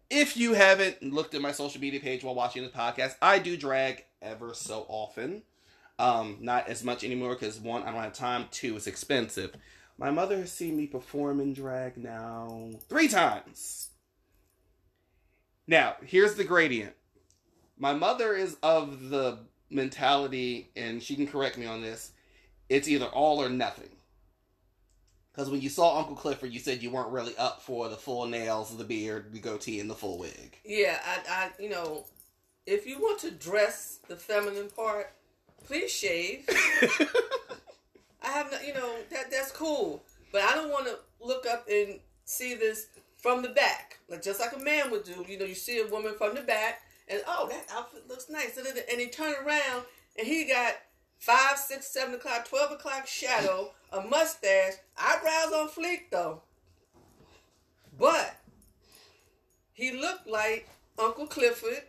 if 0.09 0.37
you 0.37 0.53
haven't 0.53 1.01
looked 1.01 1.33
at 1.33 1.41
my 1.41 1.51
social 1.51 1.81
media 1.81 1.99
page 1.99 2.23
while 2.23 2.35
watching 2.35 2.63
this 2.63 2.71
podcast, 2.71 3.15
I 3.21 3.39
do 3.39 3.57
drag 3.57 4.03
ever 4.21 4.53
so 4.53 4.85
often. 4.89 5.43
Um, 5.99 6.37
not 6.41 6.67
as 6.67 6.83
much 6.83 7.03
anymore 7.03 7.33
because 7.33 7.59
one, 7.59 7.83
I 7.83 7.91
don't 7.91 8.01
have 8.01 8.13
time. 8.13 8.45
Two, 8.51 8.75
it's 8.75 8.87
expensive. 8.87 9.55
My 9.97 10.11
mother 10.11 10.37
has 10.37 10.51
seen 10.51 10.77
me 10.77 10.85
perform 10.85 11.39
in 11.39 11.53
drag 11.53 11.97
now 11.97 12.69
three 12.87 13.07
times. 13.07 13.89
Now, 15.67 15.95
here's 16.05 16.35
the 16.35 16.43
gradient. 16.43 16.93
My 17.77 17.93
mother 17.93 18.33
is 18.33 18.57
of 18.63 19.09
the 19.09 19.39
mentality, 19.69 20.71
and 20.75 21.03
she 21.03 21.15
can 21.15 21.27
correct 21.27 21.57
me 21.57 21.65
on 21.65 21.81
this. 21.81 22.11
It's 22.69 22.87
either 22.87 23.05
all 23.05 23.41
or 23.41 23.49
nothing. 23.49 23.89
Because 25.31 25.51
when 25.51 25.61
you 25.61 25.69
saw 25.69 25.99
Uncle 25.99 26.15
Clifford, 26.15 26.51
you 26.51 26.59
said 26.59 26.81
you 26.81 26.89
weren't 26.89 27.11
really 27.11 27.37
up 27.37 27.61
for 27.61 27.89
the 27.89 27.95
full 27.95 28.25
nails, 28.25 28.75
the 28.75 28.83
beard, 28.83 29.31
the 29.33 29.39
goatee, 29.39 29.79
and 29.79 29.89
the 29.89 29.93
full 29.93 30.17
wig. 30.17 30.57
Yeah, 30.65 30.99
I, 31.05 31.19
I, 31.29 31.61
you 31.61 31.69
know, 31.69 32.05
if 32.65 32.87
you 32.87 32.97
want 32.97 33.19
to 33.19 33.31
dress 33.31 33.99
the 34.07 34.15
feminine 34.15 34.69
part, 34.69 35.13
please 35.65 35.91
shave. 35.91 36.45
I 38.23 38.29
have 38.29 38.51
no, 38.51 38.59
you 38.61 38.73
know, 38.73 38.95
that 39.11 39.29
that's 39.29 39.51
cool, 39.51 40.03
but 40.31 40.41
I 40.41 40.55
don't 40.55 40.71
want 40.71 40.87
to 40.87 40.97
look 41.21 41.45
up 41.45 41.67
and 41.69 41.99
see 42.25 42.55
this 42.55 42.87
from 43.17 43.41
the 43.41 43.49
back, 43.49 43.97
like 44.09 44.21
just 44.21 44.39
like 44.39 44.55
a 44.55 44.59
man 44.59 44.91
would 44.91 45.03
do. 45.03 45.25
You 45.27 45.37
know, 45.39 45.45
you 45.45 45.55
see 45.55 45.79
a 45.79 45.87
woman 45.87 46.13
from 46.17 46.35
the 46.35 46.41
back, 46.41 46.81
and 47.07 47.21
oh, 47.27 47.47
that 47.49 47.65
outfit 47.71 48.07
looks 48.07 48.29
nice, 48.29 48.57
and 48.57 48.99
he 49.01 49.07
turned 49.07 49.35
around 49.45 49.83
and 50.17 50.27
he 50.27 50.45
got 50.45 50.75
five, 51.19 51.57
six, 51.57 51.87
seven 51.87 52.15
o'clock, 52.15 52.47
twelve 52.47 52.71
o'clock 52.71 53.07
shadow, 53.07 53.71
a 53.91 54.01
mustache, 54.01 54.73
eyebrows 54.97 55.53
on 55.53 55.67
fleek 55.69 56.09
though, 56.11 56.41
but 57.97 58.35
he 59.73 59.91
looked 59.91 60.27
like 60.27 60.69
Uncle 60.99 61.27
Clifford, 61.27 61.83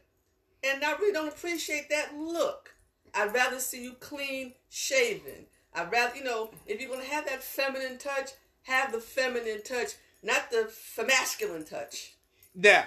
and 0.63 0.85
I 0.85 0.93
really 0.93 1.13
don't 1.13 1.29
appreciate 1.29 1.89
that 1.91 2.17
look. 2.17 2.75
I'd 3.15 3.35
rather 3.35 3.59
see 3.59 3.83
you 3.83 3.93
clean 3.93 4.53
shaven. 4.69 5.47
I'd 5.75 5.91
rather, 5.93 6.17
you 6.17 6.25
know, 6.25 6.51
if 6.67 6.81
you're 6.81 6.91
gonna 6.91 7.05
have 7.05 7.27
that 7.27 7.43
feminine 7.43 7.99
touch, 7.99 8.31
have 8.65 8.93
the 8.93 9.01
feminine 9.01 9.63
touch, 9.63 9.95
not 10.23 10.51
the 10.51 10.71
masculine 11.07 11.65
touch. 11.65 12.15
Now, 12.55 12.85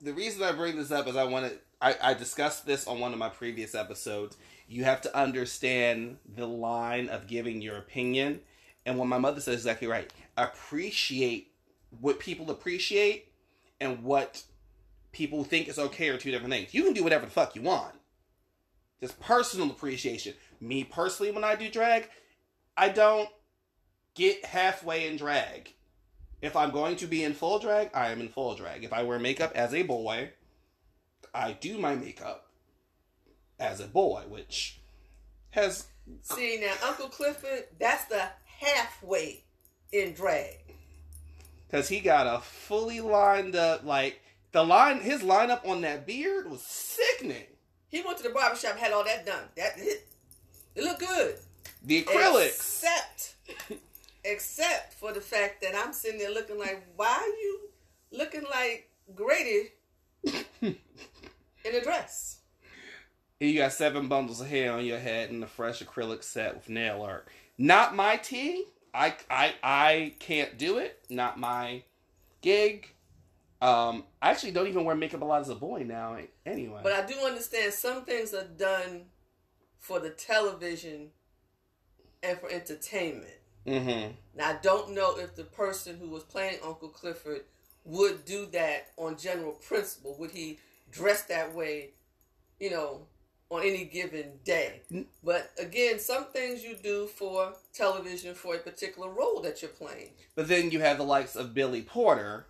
the 0.00 0.12
reason 0.12 0.42
I 0.42 0.52
bring 0.52 0.76
this 0.76 0.90
up 0.90 1.08
is 1.08 1.16
I 1.16 1.24
want 1.24 1.50
to 1.50 1.58
I, 1.80 1.94
I 2.02 2.14
discussed 2.14 2.66
this 2.66 2.86
on 2.86 3.00
one 3.00 3.12
of 3.12 3.18
my 3.18 3.28
previous 3.28 3.74
episodes. 3.74 4.36
You 4.68 4.84
have 4.84 5.00
to 5.02 5.16
understand 5.18 6.18
the 6.36 6.46
line 6.46 7.08
of 7.08 7.26
giving 7.26 7.62
your 7.62 7.76
opinion. 7.76 8.40
And 8.84 8.98
what 8.98 9.08
my 9.08 9.18
mother 9.18 9.40
says 9.40 9.56
is 9.56 9.60
exactly 9.62 9.88
right. 9.88 10.12
Appreciate 10.36 11.52
what 12.00 12.18
people 12.18 12.50
appreciate 12.50 13.32
and 13.80 14.02
what 14.02 14.42
people 15.12 15.42
think 15.42 15.68
is 15.68 15.78
okay 15.78 16.08
are 16.08 16.18
two 16.18 16.30
different 16.30 16.52
things. 16.52 16.74
You 16.74 16.84
can 16.84 16.92
do 16.92 17.02
whatever 17.02 17.24
the 17.24 17.32
fuck 17.32 17.56
you 17.56 17.62
want. 17.62 17.94
Just 19.00 19.18
personal 19.18 19.70
appreciation. 19.70 20.34
Me 20.60 20.84
personally, 20.84 21.32
when 21.32 21.44
I 21.44 21.56
do 21.56 21.70
drag, 21.70 22.08
I 22.76 22.90
don't 22.90 23.28
get 24.14 24.44
halfway 24.44 25.06
in 25.06 25.16
drag. 25.16 25.72
If 26.42 26.56
I'm 26.56 26.70
going 26.70 26.96
to 26.96 27.06
be 27.06 27.22
in 27.22 27.34
full 27.34 27.58
drag, 27.58 27.90
I 27.94 28.10
am 28.10 28.20
in 28.20 28.28
full 28.28 28.54
drag. 28.54 28.84
If 28.84 28.92
I 28.92 29.02
wear 29.02 29.18
makeup 29.18 29.52
as 29.54 29.74
a 29.74 29.82
boy, 29.82 30.30
I 31.34 31.52
do 31.52 31.78
my 31.78 31.94
makeup 31.94 32.46
as 33.58 33.80
a 33.80 33.86
boy, 33.86 34.22
which 34.28 34.80
has 35.50 35.86
See 36.22 36.58
now, 36.60 36.72
Uncle 36.88 37.08
Clifford, 37.08 37.64
that's 37.78 38.06
the 38.06 38.22
halfway 38.58 39.44
in 39.92 40.12
drag. 40.14 40.56
because 41.66 41.88
he 41.88 42.00
got 42.00 42.26
a 42.26 42.40
fully 42.40 43.00
lined 43.00 43.54
up 43.54 43.84
like 43.84 44.20
the 44.52 44.64
line. 44.64 45.00
His 45.00 45.22
lineup 45.22 45.66
on 45.68 45.82
that 45.82 46.06
beard 46.06 46.50
was 46.50 46.62
sickening. 46.62 47.44
He 47.88 48.02
went 48.02 48.16
to 48.18 48.22
the 48.24 48.30
barbershop, 48.30 48.76
had 48.76 48.92
all 48.92 49.04
that 49.04 49.26
done. 49.26 49.44
That 49.56 49.72
it, 49.76 50.06
it 50.74 50.84
looked 50.84 51.00
good. 51.00 51.36
The 51.84 52.02
acrylics. 52.04 52.46
Except, 52.46 53.34
except 54.24 54.94
for 54.94 55.12
the 55.12 55.20
fact 55.20 55.62
that 55.62 55.74
I'm 55.74 55.92
sitting 55.92 56.18
there 56.18 56.30
looking 56.30 56.58
like, 56.58 56.86
why 56.96 57.06
are 57.06 57.26
you 57.26 57.60
looking 58.12 58.44
like 58.50 58.90
Grady 59.14 59.70
in 60.62 60.76
a 61.74 61.80
dress? 61.80 62.40
And 63.40 63.50
You 63.50 63.58
got 63.58 63.72
seven 63.72 64.08
bundles 64.08 64.40
of 64.40 64.48
hair 64.48 64.72
on 64.72 64.84
your 64.84 64.98
head 64.98 65.30
and 65.30 65.42
a 65.42 65.46
fresh 65.46 65.82
acrylic 65.82 66.22
set 66.22 66.54
with 66.54 66.68
nail 66.68 67.02
art. 67.02 67.28
Not 67.58 67.94
my 67.94 68.16
tea. 68.16 68.64
I 68.92 69.14
I 69.30 69.54
I 69.62 70.14
can't 70.18 70.58
do 70.58 70.78
it. 70.78 71.04
Not 71.08 71.38
my 71.38 71.82
gig. 72.40 72.92
Um, 73.62 74.04
I 74.22 74.30
actually 74.30 74.52
don't 74.52 74.68
even 74.68 74.84
wear 74.84 74.96
makeup 74.96 75.20
a 75.20 75.24
lot 75.24 75.42
as 75.42 75.50
a 75.50 75.54
boy 75.54 75.84
now. 75.86 76.16
Anyway, 76.46 76.80
But 76.82 76.92
I 76.94 77.06
do 77.06 77.14
understand 77.26 77.74
some 77.74 78.04
things 78.04 78.32
are 78.32 78.44
done 78.44 79.02
for 79.78 80.00
the 80.00 80.10
television 80.10 81.10
and 82.22 82.38
for 82.38 82.50
entertainment. 82.50 83.39
Mm-hmm. 83.66 84.12
Now 84.36 84.50
I 84.50 84.56
don't 84.62 84.94
know 84.94 85.16
if 85.18 85.36
the 85.36 85.44
person 85.44 85.98
who 85.98 86.08
was 86.08 86.22
playing 86.22 86.58
Uncle 86.64 86.88
Clifford 86.88 87.42
would 87.84 88.24
do 88.24 88.46
that 88.52 88.88
on 88.96 89.16
general 89.16 89.52
principle. 89.52 90.16
Would 90.18 90.30
he 90.30 90.58
dress 90.90 91.24
that 91.24 91.54
way, 91.54 91.90
you 92.58 92.70
know, 92.70 93.06
on 93.50 93.62
any 93.62 93.84
given 93.84 94.32
day? 94.44 94.82
But 95.24 95.50
again, 95.58 95.98
some 95.98 96.26
things 96.26 96.62
you 96.62 96.76
do 96.82 97.06
for 97.06 97.54
television 97.72 98.34
for 98.34 98.54
a 98.54 98.58
particular 98.58 99.10
role 99.10 99.40
that 99.42 99.62
you're 99.62 99.70
playing. 99.70 100.10
But 100.34 100.48
then 100.48 100.70
you 100.70 100.80
have 100.80 100.98
the 100.98 101.04
likes 101.04 101.36
of 101.36 101.54
Billy 101.54 101.82
Porter. 101.82 102.46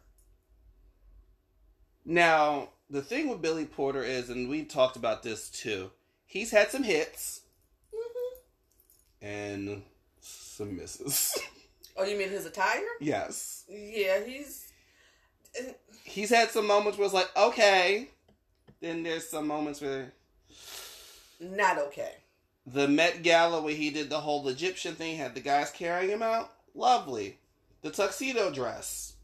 Now, 2.05 2.71
the 2.89 3.03
thing 3.03 3.29
with 3.29 3.41
Billy 3.41 3.67
Porter 3.67 4.03
is, 4.03 4.31
and 4.31 4.49
we've 4.49 4.69
talked 4.69 4.97
about 4.97 5.23
this 5.23 5.49
too, 5.49 5.91
he's 6.27 6.51
had 6.51 6.71
some 6.71 6.83
hits 6.83 7.43
hmm 7.93 8.39
and 9.23 9.83
some 10.61 10.77
misses. 10.77 11.39
Oh, 11.97 12.05
you 12.05 12.17
mean 12.17 12.31
his 12.31 12.47
attire? 12.47 12.81
yes. 13.01 13.65
Yeah, 13.69 14.25
he's. 14.25 14.69
He's 16.05 16.31
had 16.31 16.49
some 16.49 16.67
moments 16.67 16.97
where 16.97 17.05
it's 17.05 17.13
like, 17.13 17.29
okay. 17.37 18.09
Then 18.81 19.03
there's 19.03 19.29
some 19.29 19.47
moments 19.47 19.83
where 19.83 20.13
Not 21.41 21.79
okay. 21.79 22.13
the 22.65 22.89
Met 22.89 23.23
Gala 23.23 23.61
where 23.61 23.75
he 23.75 23.91
did 23.91 24.09
the 24.09 24.21
whole 24.21 24.49
Egyptian 24.49 24.95
thing, 24.95 25.17
had 25.19 25.35
the 25.35 25.41
guys 25.41 25.71
carrying 25.73 26.11
him 26.11 26.23
out. 26.23 26.53
Lovely. 26.75 27.39
The 27.83 27.91
tuxedo 27.91 28.51
dress. 28.51 29.15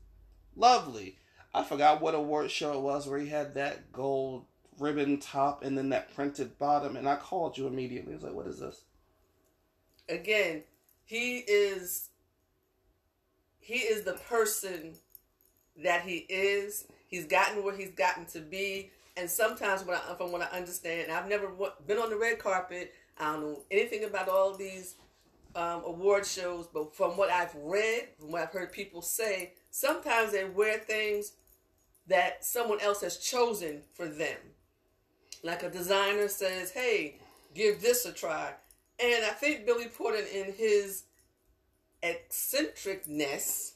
Lovely. 0.54 1.16
I 1.54 1.62
forgot 1.62 2.02
what 2.02 2.14
award 2.16 2.50
show 2.50 2.74
it 2.74 2.80
was 2.80 3.06
where 3.06 3.20
he 3.20 3.28
had 3.28 3.54
that 3.54 3.90
gold 3.92 4.44
ribbon 4.78 5.18
top 5.18 5.64
and 5.64 5.78
then 5.78 5.88
that 5.90 6.14
printed 6.14 6.58
bottom, 6.58 6.96
and 6.96 7.08
I 7.08 7.16
called 7.16 7.56
you 7.56 7.68
immediately. 7.68 8.12
I 8.12 8.16
was 8.16 8.24
like, 8.24 8.34
what 8.34 8.48
is 8.48 8.58
this? 8.58 8.82
Again, 10.10 10.64
he 11.06 11.38
is. 11.38 12.10
He 13.58 13.78
is 13.78 14.02
the 14.02 14.14
person 14.28 14.94
that 15.82 16.02
he 16.02 16.18
is. 16.28 16.86
He's 17.08 17.24
gotten 17.24 17.64
where 17.64 17.76
he's 17.76 17.92
gotten 17.92 18.26
to 18.26 18.40
be, 18.40 18.90
and 19.16 19.30
sometimes, 19.30 19.84
when 19.84 19.96
I, 19.96 20.14
from 20.16 20.32
what 20.32 20.42
I 20.42 20.56
understand, 20.56 21.10
I've 21.10 21.28
never 21.28 21.48
been 21.86 21.98
on 21.98 22.10
the 22.10 22.16
red 22.16 22.38
carpet. 22.38 22.92
I 23.18 23.32
don't 23.32 23.40
know 23.40 23.62
anything 23.70 24.04
about 24.04 24.28
all 24.28 24.54
these 24.54 24.96
um, 25.54 25.82
award 25.86 26.26
shows, 26.26 26.66
but 26.66 26.94
from 26.94 27.16
what 27.16 27.30
I've 27.30 27.54
read, 27.54 28.08
from 28.18 28.32
what 28.32 28.42
I've 28.42 28.50
heard 28.50 28.72
people 28.72 29.00
say, 29.00 29.54
sometimes 29.70 30.32
they 30.32 30.44
wear 30.44 30.78
things 30.78 31.32
that 32.08 32.44
someone 32.44 32.80
else 32.80 33.00
has 33.00 33.16
chosen 33.16 33.82
for 33.94 34.06
them. 34.06 34.36
Like 35.42 35.62
a 35.62 35.70
designer 35.70 36.28
says, 36.28 36.72
"Hey, 36.72 37.20
give 37.54 37.80
this 37.80 38.04
a 38.04 38.12
try," 38.12 38.52
and 38.98 39.24
I 39.24 39.30
think 39.30 39.66
Billy 39.66 39.86
Porter, 39.86 40.18
in 40.18 40.52
his 40.52 41.04
eccentricness, 42.02 43.74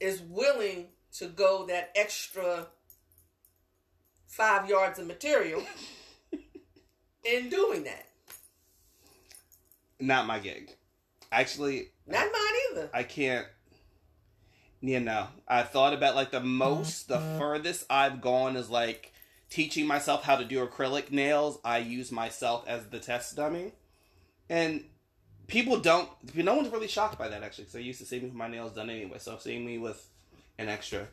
is 0.00 0.20
willing 0.20 0.88
to 1.18 1.26
go 1.26 1.66
that 1.66 1.90
extra 1.94 2.66
five 4.26 4.68
yards 4.68 4.98
of 4.98 5.06
material 5.06 5.62
in 7.24 7.48
doing 7.48 7.84
that. 7.84 8.06
Not 10.00 10.26
my 10.26 10.38
gig. 10.38 10.74
Actually, 11.30 11.90
Not 12.06 12.26
mine 12.32 12.60
either. 12.72 12.90
I 12.92 13.04
can't. 13.04 13.46
Yeah, 14.80 14.98
no. 14.98 15.28
I 15.46 15.62
thought 15.62 15.92
about 15.92 16.16
like 16.16 16.32
the 16.32 16.40
most, 16.40 17.08
the 17.08 17.18
mm-hmm. 17.18 17.38
furthest 17.38 17.86
I've 17.88 18.20
gone 18.20 18.56
is 18.56 18.68
like 18.68 19.12
teaching 19.48 19.86
myself 19.86 20.24
how 20.24 20.36
to 20.36 20.44
do 20.44 20.66
acrylic 20.66 21.12
nails. 21.12 21.58
I 21.64 21.78
use 21.78 22.10
myself 22.10 22.64
as 22.66 22.86
the 22.86 22.98
test 22.98 23.36
dummy, 23.36 23.72
and 24.52 24.84
people 25.46 25.80
don't. 25.80 26.08
No 26.36 26.54
one's 26.54 26.68
really 26.68 26.88
shocked 26.88 27.18
by 27.18 27.28
that 27.28 27.42
actually, 27.42 27.64
because 27.64 27.74
they 27.74 27.80
used 27.80 28.00
to 28.00 28.06
see 28.06 28.20
me 28.20 28.26
with 28.26 28.34
my 28.34 28.48
nails 28.48 28.72
done 28.72 28.90
anyway. 28.90 29.18
So 29.18 29.38
seeing 29.38 29.64
me 29.64 29.78
with 29.78 30.06
an 30.58 30.68
extra 30.68 31.08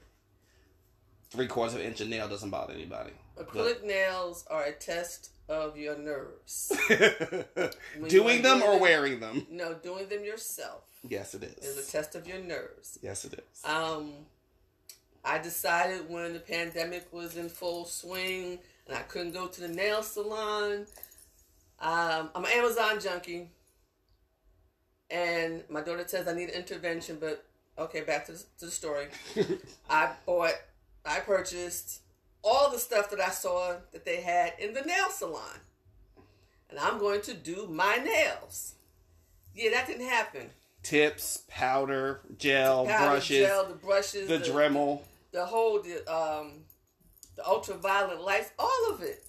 three 1.29 1.47
quarters 1.47 1.75
of 1.75 1.79
an 1.79 1.87
inch 1.87 2.01
of 2.01 2.09
nail 2.09 2.27
doesn't 2.27 2.49
bother 2.49 2.73
anybody. 2.73 3.11
Acrylic 3.39 3.83
nails 3.85 4.45
are 4.49 4.65
a 4.65 4.73
test 4.73 5.31
of 5.47 5.77
your 5.77 5.97
nerves. 5.97 6.71
Doing 8.09 8.41
them 8.41 8.61
or 8.61 8.77
wearing 8.79 9.19
them? 9.19 9.47
No, 9.49 9.73
doing 9.73 10.07
them 10.09 10.23
yourself 10.23 10.83
Yes, 11.07 11.33
it 11.33 11.43
is 11.43 11.77
It's 11.77 11.87
a 11.87 11.91
test 11.91 12.15
of 12.15 12.27
your 12.27 12.39
nerves. 12.39 12.99
Yes, 13.01 13.25
it 13.25 13.33
is. 13.33 13.63
Um, 13.65 14.11
I 15.23 15.37
decided 15.37 16.09
when 16.09 16.33
the 16.33 16.39
pandemic 16.39 17.11
was 17.13 17.37
in 17.37 17.49
full 17.49 17.85
swing 17.85 18.59
and 18.87 18.97
I 18.97 19.01
couldn't 19.03 19.31
go 19.31 19.47
to 19.47 19.61
the 19.61 19.69
nail 19.69 20.03
salon. 20.03 20.87
Um, 21.81 22.29
I'm 22.35 22.43
an 22.43 22.51
Amazon 22.51 22.99
junkie, 22.99 23.49
and 25.09 25.63
my 25.69 25.81
daughter 25.81 26.03
says 26.07 26.27
I 26.27 26.33
need 26.33 26.49
intervention. 26.49 27.17
But 27.19 27.45
okay, 27.77 28.01
back 28.01 28.25
to 28.27 28.33
the, 28.33 28.43
to 28.59 28.65
the 28.65 28.71
story. 28.71 29.07
I 29.89 30.11
bought, 30.25 30.53
I 31.05 31.19
purchased 31.19 32.01
all 32.43 32.69
the 32.69 32.79
stuff 32.79 33.09
that 33.11 33.19
I 33.19 33.29
saw 33.29 33.75
that 33.91 34.05
they 34.05 34.21
had 34.21 34.53
in 34.59 34.73
the 34.73 34.81
nail 34.81 35.09
salon, 35.09 35.59
and 36.69 36.79
I'm 36.79 36.99
going 36.99 37.21
to 37.21 37.33
do 37.33 37.67
my 37.69 37.95
nails. 37.95 38.75
Yeah, 39.55 39.71
that 39.71 39.87
didn't 39.87 40.07
happen. 40.07 40.49
Tips, 40.83 41.43
powder, 41.49 42.21
gel, 42.37 42.85
Powder, 42.85 43.11
brushes, 43.11 43.47
gel, 43.47 43.65
the 43.67 43.73
brushes, 43.73 44.27
the 44.27 44.37
Dremel. 44.39 45.01
the 45.31 45.45
whole 45.45 45.81
the 45.81 45.97
um 46.13 46.51
the 47.35 47.45
ultraviolet 47.45 48.21
lights, 48.21 48.51
all 48.59 48.91
of 48.93 49.01
it. 49.01 49.23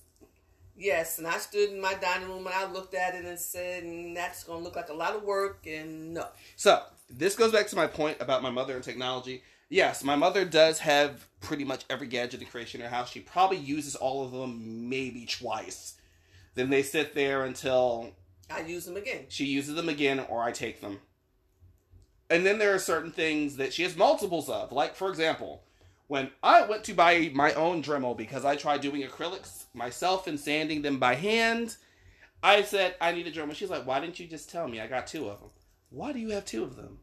Yes, 0.81 1.19
and 1.19 1.27
I 1.27 1.37
stood 1.37 1.69
in 1.71 1.81
my 1.81 1.93
dining 1.93 2.29
room 2.29 2.47
and 2.47 2.55
I 2.55 2.65
looked 2.65 2.95
at 2.95 3.15
it 3.15 3.27
and 3.27 3.39
said, 3.39 3.85
mm, 3.85 4.15
"That's 4.15 4.45
going 4.45 4.61
to 4.61 4.65
look 4.65 4.77
like 4.77 4.89
a 4.89 4.95
lot 4.95 5.15
of 5.15 5.23
work." 5.23 5.67
And 5.67 6.15
no, 6.15 6.27
So 6.57 6.83
this 7.11 7.37
goes 7.37 7.53
back 7.53 7.67
to 7.69 7.77
my 7.77 7.87
point 7.87 8.17
about 8.19 8.43
my 8.43 8.49
mother 8.51 8.75
and 8.75 8.83
technology. 8.83 9.43
Yes, 9.69 10.03
my 10.03 10.17
mother 10.17 10.45
does 10.47 10.79
have 10.81 11.29
pretty 11.41 11.65
much 11.65 11.85
every 11.91 12.07
gadget 12.07 12.41
and 12.41 12.51
creation 12.51 12.81
in 12.81 12.89
her 12.89 12.97
house. 12.97 13.11
She 13.11 13.21
probably 13.21 13.59
uses 13.59 13.95
all 13.95 14.25
of 14.25 14.33
them 14.33 14.89
maybe 14.89 15.27
twice. 15.27 15.95
Then 16.55 16.71
they 16.71 16.83
sit 16.83 17.15
there 17.15 17.45
until 17.45 18.13
I 18.49 18.61
use 18.61 18.87
them 18.87 18.97
again. 18.97 19.27
she 19.29 19.45
uses 19.45 19.75
them 19.75 19.89
again 19.89 20.19
or 20.19 20.43
I 20.43 20.51
take 20.51 20.81
them. 20.81 21.01
And 22.31 22.47
then 22.47 22.59
there 22.59 22.75
are 22.75 22.79
certain 22.79 23.13
things 23.13 23.57
that 23.57 23.75
she 23.75 23.83
has 23.83 23.97
multiples 23.97 24.49
of. 24.49 24.73
Like, 24.73 24.95
for 24.97 25.11
example, 25.11 25.63
when 26.11 26.29
I 26.43 26.67
went 26.67 26.83
to 26.85 26.93
buy 26.93 27.31
my 27.35 27.53
own 27.55 27.85
Dremel 27.85 28.17
because 28.17 28.45
I 28.45 28.57
tried 28.57 28.81
doing 28.81 29.01
acrylics 29.03 29.67
myself 29.75 30.27
and 30.27 30.41
sanding 30.41 30.83
them 30.83 30.99
by 30.99 31.15
hand, 31.15 31.77
I 32.43 32.63
said, 32.63 32.97
I 33.01 33.13
need 33.13 33.29
a 33.29 33.31
Dremel. 33.31 33.55
She's 33.55 33.71
like, 33.71 33.87
why 33.87 34.01
didn't 34.01 34.19
you 34.19 34.27
just 34.27 34.51
tell 34.51 34.67
me? 34.67 34.81
I 34.81 34.89
got 34.89 35.07
two 35.07 35.29
of 35.29 35.39
them. 35.39 35.51
Why 35.91 36.13
do 36.13 36.19
you 36.19 36.31
have 36.31 36.45
two 36.45 36.65
of 36.65 36.75
them? 36.75 36.99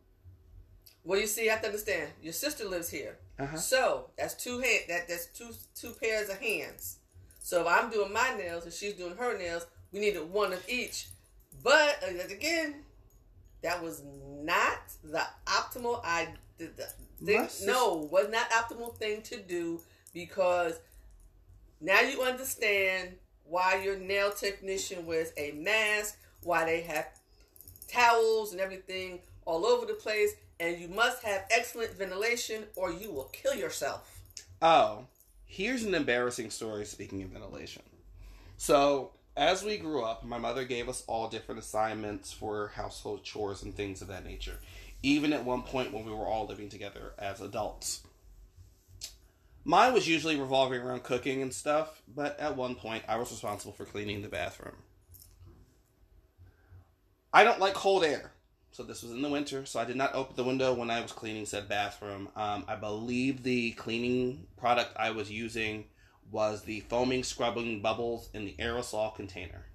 Well, 1.06 1.22
you 1.22 1.26
see, 1.26 1.46
you 1.46 1.52
have 1.52 1.62
to 1.62 1.68
understand. 1.68 2.10
Your 2.22 2.34
sister 2.34 2.66
lives 2.66 2.90
here, 2.90 3.18
Uh-huh. 3.40 3.56
so 3.56 4.10
that's 4.18 4.34
two 4.34 4.60
hand. 4.60 4.82
That 4.90 5.08
that's 5.08 5.28
two 5.28 5.52
two 5.74 5.94
pairs 6.02 6.28
of 6.28 6.40
hands. 6.42 6.98
So 7.40 7.62
if 7.62 7.68
I'm 7.68 7.90
doing 7.90 8.12
my 8.12 8.36
nails 8.38 8.66
and 8.66 8.74
she's 8.74 8.96
doing 8.96 9.16
her 9.16 9.38
nails, 9.38 9.68
we 9.94 10.02
needed 10.02 10.30
one 10.30 10.52
of 10.52 10.68
each. 10.68 11.08
But 11.64 12.04
uh, 12.04 12.26
again, 12.30 12.84
that 13.62 13.82
was 13.82 14.04
not 14.44 14.80
the 15.02 15.22
optimal. 15.46 16.02
I 16.04 16.28
did 16.60 16.76
the 16.76 16.90
No, 17.66 18.08
was 18.12 18.30
not 18.30 18.50
optimal 18.52 18.96
thing 18.96 19.22
to 19.24 19.38
do 19.38 19.82
because 20.14 20.80
now 21.82 22.02
you 22.02 22.22
understand 22.22 23.16
why 23.44 23.82
your 23.84 23.98
nail 23.98 24.32
technician 24.32 25.06
wears 25.06 25.32
a 25.38 25.52
mask, 25.52 26.18
why 26.44 26.66
they 26.66 26.82
have 26.82 27.08
towels 27.88 28.52
and 28.52 28.62
everything 28.62 29.20
all 29.46 29.66
over 29.66 29.86
the 29.86 29.94
place, 29.94 30.32
and 30.60 30.78
you 30.78 30.88
must 30.88 31.24
have 31.24 31.46
excellent 31.52 31.94
ventilation 31.94 32.64
or 32.76 32.92
you 32.92 33.12
will 33.12 33.30
kill 33.32 33.56
yourself. 33.56 34.22
Oh, 34.62 35.06
here's 35.46 35.84
an 35.84 35.94
embarrassing 35.96 36.50
story 36.50 36.86
speaking 36.86 37.22
of 37.24 37.30
ventilation. 37.30 37.84
So, 38.58 39.12
as 39.36 39.64
we 39.64 39.78
grew 39.78 40.04
up, 40.04 40.26
my 40.26 40.40
mother 40.40 40.66
gave 40.66 40.90
us 40.90 41.04
all 41.06 41.30
different 41.30 41.60
assignments 41.60 42.34
for 42.34 42.70
household 42.70 43.24
chores 43.24 43.62
and 43.62 43.76
things 43.76 44.02
of 44.02 44.08
that 44.08 44.26
nature. 44.26 44.58
Even 45.04 45.34
at 45.34 45.46
one 45.46 45.64
point 45.64 45.94
when 45.94 46.06
we 46.06 46.12
were 46.12 46.26
all 46.26 46.48
living 46.48 46.70
together 46.70 47.14
as 47.18 47.40
adults. 47.40 48.02
Mine 49.64 49.94
was 49.94 50.08
usually 50.08 50.40
revolving 50.40 50.82
around 50.82 51.04
cooking 51.04 51.42
and 51.42 51.54
stuff, 51.54 52.02
but 52.08 52.40
at 52.40 52.56
one 52.56 52.76
point 52.76 53.04
I 53.08 53.18
was 53.18 53.32
responsible 53.32 53.74
for 53.74 53.86
cleaning 53.86 54.22
the 54.22 54.30
bathroom. 54.30 54.78
I 57.34 57.44
don't 57.44 57.60
like 57.60 57.74
cold 57.74 58.04
air. 58.04 58.32
So 58.72 58.84
this 58.84 59.02
was 59.02 59.12
in 59.12 59.22
the 59.22 59.30
winter, 59.30 59.66
so 59.66 59.80
I 59.80 59.86
did 59.86 59.96
not 59.96 60.14
open 60.14 60.36
the 60.36 60.44
window 60.44 60.74
when 60.74 60.90
I 60.90 61.02
was 61.02 61.12
cleaning 61.12 61.46
said 61.46 61.68
bathroom. 61.68 62.30
Um, 62.36 62.64
I 62.68 62.76
believe 62.76 63.42
the 63.44 63.72
cleaning 63.72 64.48
product 64.56 64.92
I 64.98 65.12
was 65.12 65.32
using 65.32 65.86
was 66.32 66.64
the 66.64 66.82
foaming 66.82 67.24
scrubbing 67.24 67.82
bubbles 67.82 68.30
in 68.34 68.46
the 68.46 68.56
aerosol 68.60 69.16
container. 69.16 69.66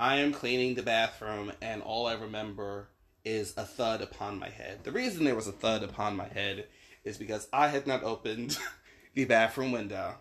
I 0.00 0.16
am 0.16 0.32
cleaning 0.32 0.74
the 0.74 0.82
bathroom, 0.82 1.52
and 1.62 1.80
all 1.80 2.06
I 2.06 2.14
remember 2.14 2.88
is 3.24 3.54
a 3.56 3.64
thud 3.64 4.02
upon 4.02 4.38
my 4.38 4.48
head. 4.48 4.84
The 4.84 4.92
reason 4.92 5.24
there 5.24 5.34
was 5.34 5.48
a 5.48 5.52
thud 5.52 5.82
upon 5.82 6.16
my 6.16 6.28
head 6.28 6.66
is 7.04 7.18
because 7.18 7.48
I 7.52 7.68
had 7.68 7.86
not 7.86 8.02
opened 8.02 8.58
the 9.14 9.24
bathroom 9.24 9.72
window, 9.72 10.16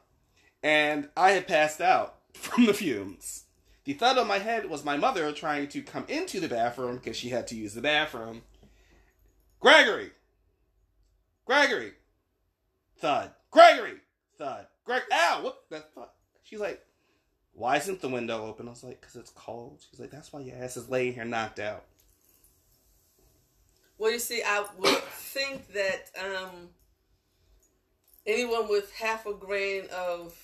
and 0.62 1.10
I 1.16 1.32
had 1.32 1.48
passed 1.48 1.82
out 1.82 2.16
from 2.34 2.66
the 2.66 2.74
fumes. 2.74 3.46
The 3.86 3.94
thud 3.94 4.18
on 4.18 4.28
my 4.28 4.40
head 4.40 4.70
was 4.70 4.86
my 4.86 4.96
mother 4.96 5.32
trying 5.34 5.68
to 5.70 5.82
come 5.82 6.06
into 6.08 6.40
the 6.40 6.48
bathroom 6.48 6.98
because 6.98 7.18
she 7.18 7.30
had 7.30 7.48
to 7.48 7.56
use 7.56 7.74
the 7.74 7.82
bathroom. 7.82 8.44
Gregory! 9.60 10.12
Gregory! 11.46 11.94
Thud. 13.00 13.32
Gregory! 13.52 13.96
Thud. 14.38 14.68
Greg, 14.86 15.04
ow! 15.12 15.42
What 15.44 15.64
the 15.70 15.84
fuck? 15.94 16.14
She's 16.44 16.60
like, 16.60 16.82
why 17.54 17.78
isn't 17.78 18.02
the 18.02 18.10
window 18.10 18.46
open? 18.46 18.68
I 18.68 18.72
was 18.72 18.84
like, 18.84 19.00
because 19.00 19.16
it's 19.16 19.32
cold. 19.32 19.84
She's 19.90 20.00
like, 20.00 20.12
that's 20.12 20.34
why 20.34 20.42
your 20.42 20.56
ass 20.58 20.78
is 20.78 20.90
laying 20.90 21.14
here 21.14 21.26
knocked 21.26 21.60
out. 21.60 21.86
Well, 23.98 24.12
you 24.12 24.20
see, 24.20 24.42
I 24.44 24.66
would 24.78 25.04
think 25.04 25.74
that 25.74 26.10
um, 26.20 26.70
anyone 28.26 28.68
with 28.68 28.94
half 28.94 29.26
a 29.26 29.34
grain 29.34 29.84
of 29.96 30.36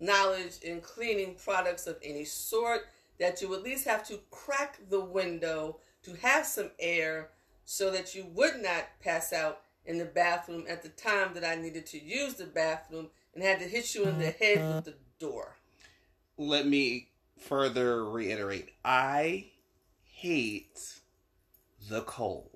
knowledge 0.00 0.58
in 0.62 0.80
cleaning 0.80 1.34
products 1.34 1.86
of 1.86 1.98
any 2.02 2.24
sort, 2.24 2.82
that 3.18 3.42
you 3.42 3.52
at 3.54 3.62
least 3.62 3.86
have 3.86 4.06
to 4.06 4.20
crack 4.30 4.78
the 4.88 5.00
window 5.00 5.78
to 6.04 6.14
have 6.22 6.46
some 6.46 6.70
air 6.78 7.30
so 7.64 7.90
that 7.90 8.14
you 8.14 8.24
would 8.34 8.62
not 8.62 8.86
pass 9.02 9.32
out 9.32 9.60
in 9.84 9.98
the 9.98 10.04
bathroom 10.04 10.64
at 10.68 10.82
the 10.82 10.88
time 10.90 11.34
that 11.34 11.44
I 11.44 11.56
needed 11.56 11.86
to 11.86 12.02
use 12.02 12.34
the 12.34 12.46
bathroom 12.46 13.08
and 13.34 13.42
had 13.42 13.58
to 13.58 13.66
hit 13.66 13.94
you 13.94 14.04
in 14.06 14.18
the 14.18 14.30
head 14.30 14.74
with 14.74 14.84
the 14.84 14.94
door. 15.18 15.56
Let 16.36 16.66
me 16.66 17.08
further 17.38 18.04
reiterate 18.04 18.70
I 18.84 19.46
hate 20.04 20.97
the 21.88 22.02
cold. 22.02 22.50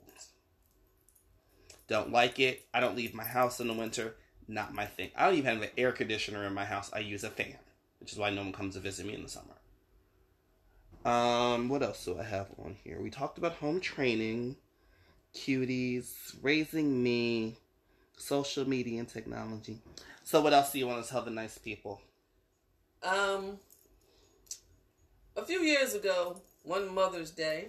Don't 1.89 2.13
like 2.13 2.39
it. 2.39 2.67
I 2.73 2.81
don't 2.81 2.97
leave 2.97 3.15
my 3.15 3.25
house 3.25 3.61
in 3.61 3.69
the 3.69 3.75
winter. 3.75 4.15
Not 4.49 4.75
my 4.75 4.87
thing. 4.87 5.11
I 5.17 5.27
don't 5.27 5.37
even 5.37 5.55
have 5.55 5.63
an 5.63 5.71
air 5.77 5.93
conditioner 5.93 6.45
in 6.45 6.55
my 6.55 6.65
house. 6.65 6.91
I 6.93 7.01
use 7.01 7.25
a 7.25 7.31
fan, 7.31 7.57
which 8.01 8.13
is 8.13 8.19
why 8.19 8.31
no 8.31 8.43
one 8.43 8.53
comes 8.53 8.75
to 8.75 8.81
visit 8.81 9.07
me 9.07 9.15
in 9.15 9.23
the 9.23 9.29
summer. 9.29 9.55
Um, 11.05 11.69
what 11.69 11.83
else 11.83 12.05
do 12.05 12.19
I 12.19 12.23
have 12.23 12.49
on 12.65 12.77
here? 12.85 13.01
We 13.01 13.11
talked 13.11 13.39
about 13.39 13.55
home 13.55 13.81
training, 13.81 14.57
cuties, 15.35 16.37
raising 16.41 17.03
me, 17.03 17.57
social 18.17 18.69
media 18.69 19.01
and 19.01 19.09
technology. 19.09 19.81
So 20.25 20.41
what 20.41 20.53
else 20.53 20.73
do 20.73 20.79
you 20.79 20.87
want 20.87 21.05
to 21.05 21.11
tell 21.11 21.23
the 21.23 21.31
nice 21.31 21.59
people? 21.59 22.01
Um, 23.03 23.59
a 25.37 25.45
few 25.45 25.61
years 25.61 25.95
ago, 25.95 26.41
one 26.63 26.95
Mother's 26.95 27.33
Day, 27.33 27.69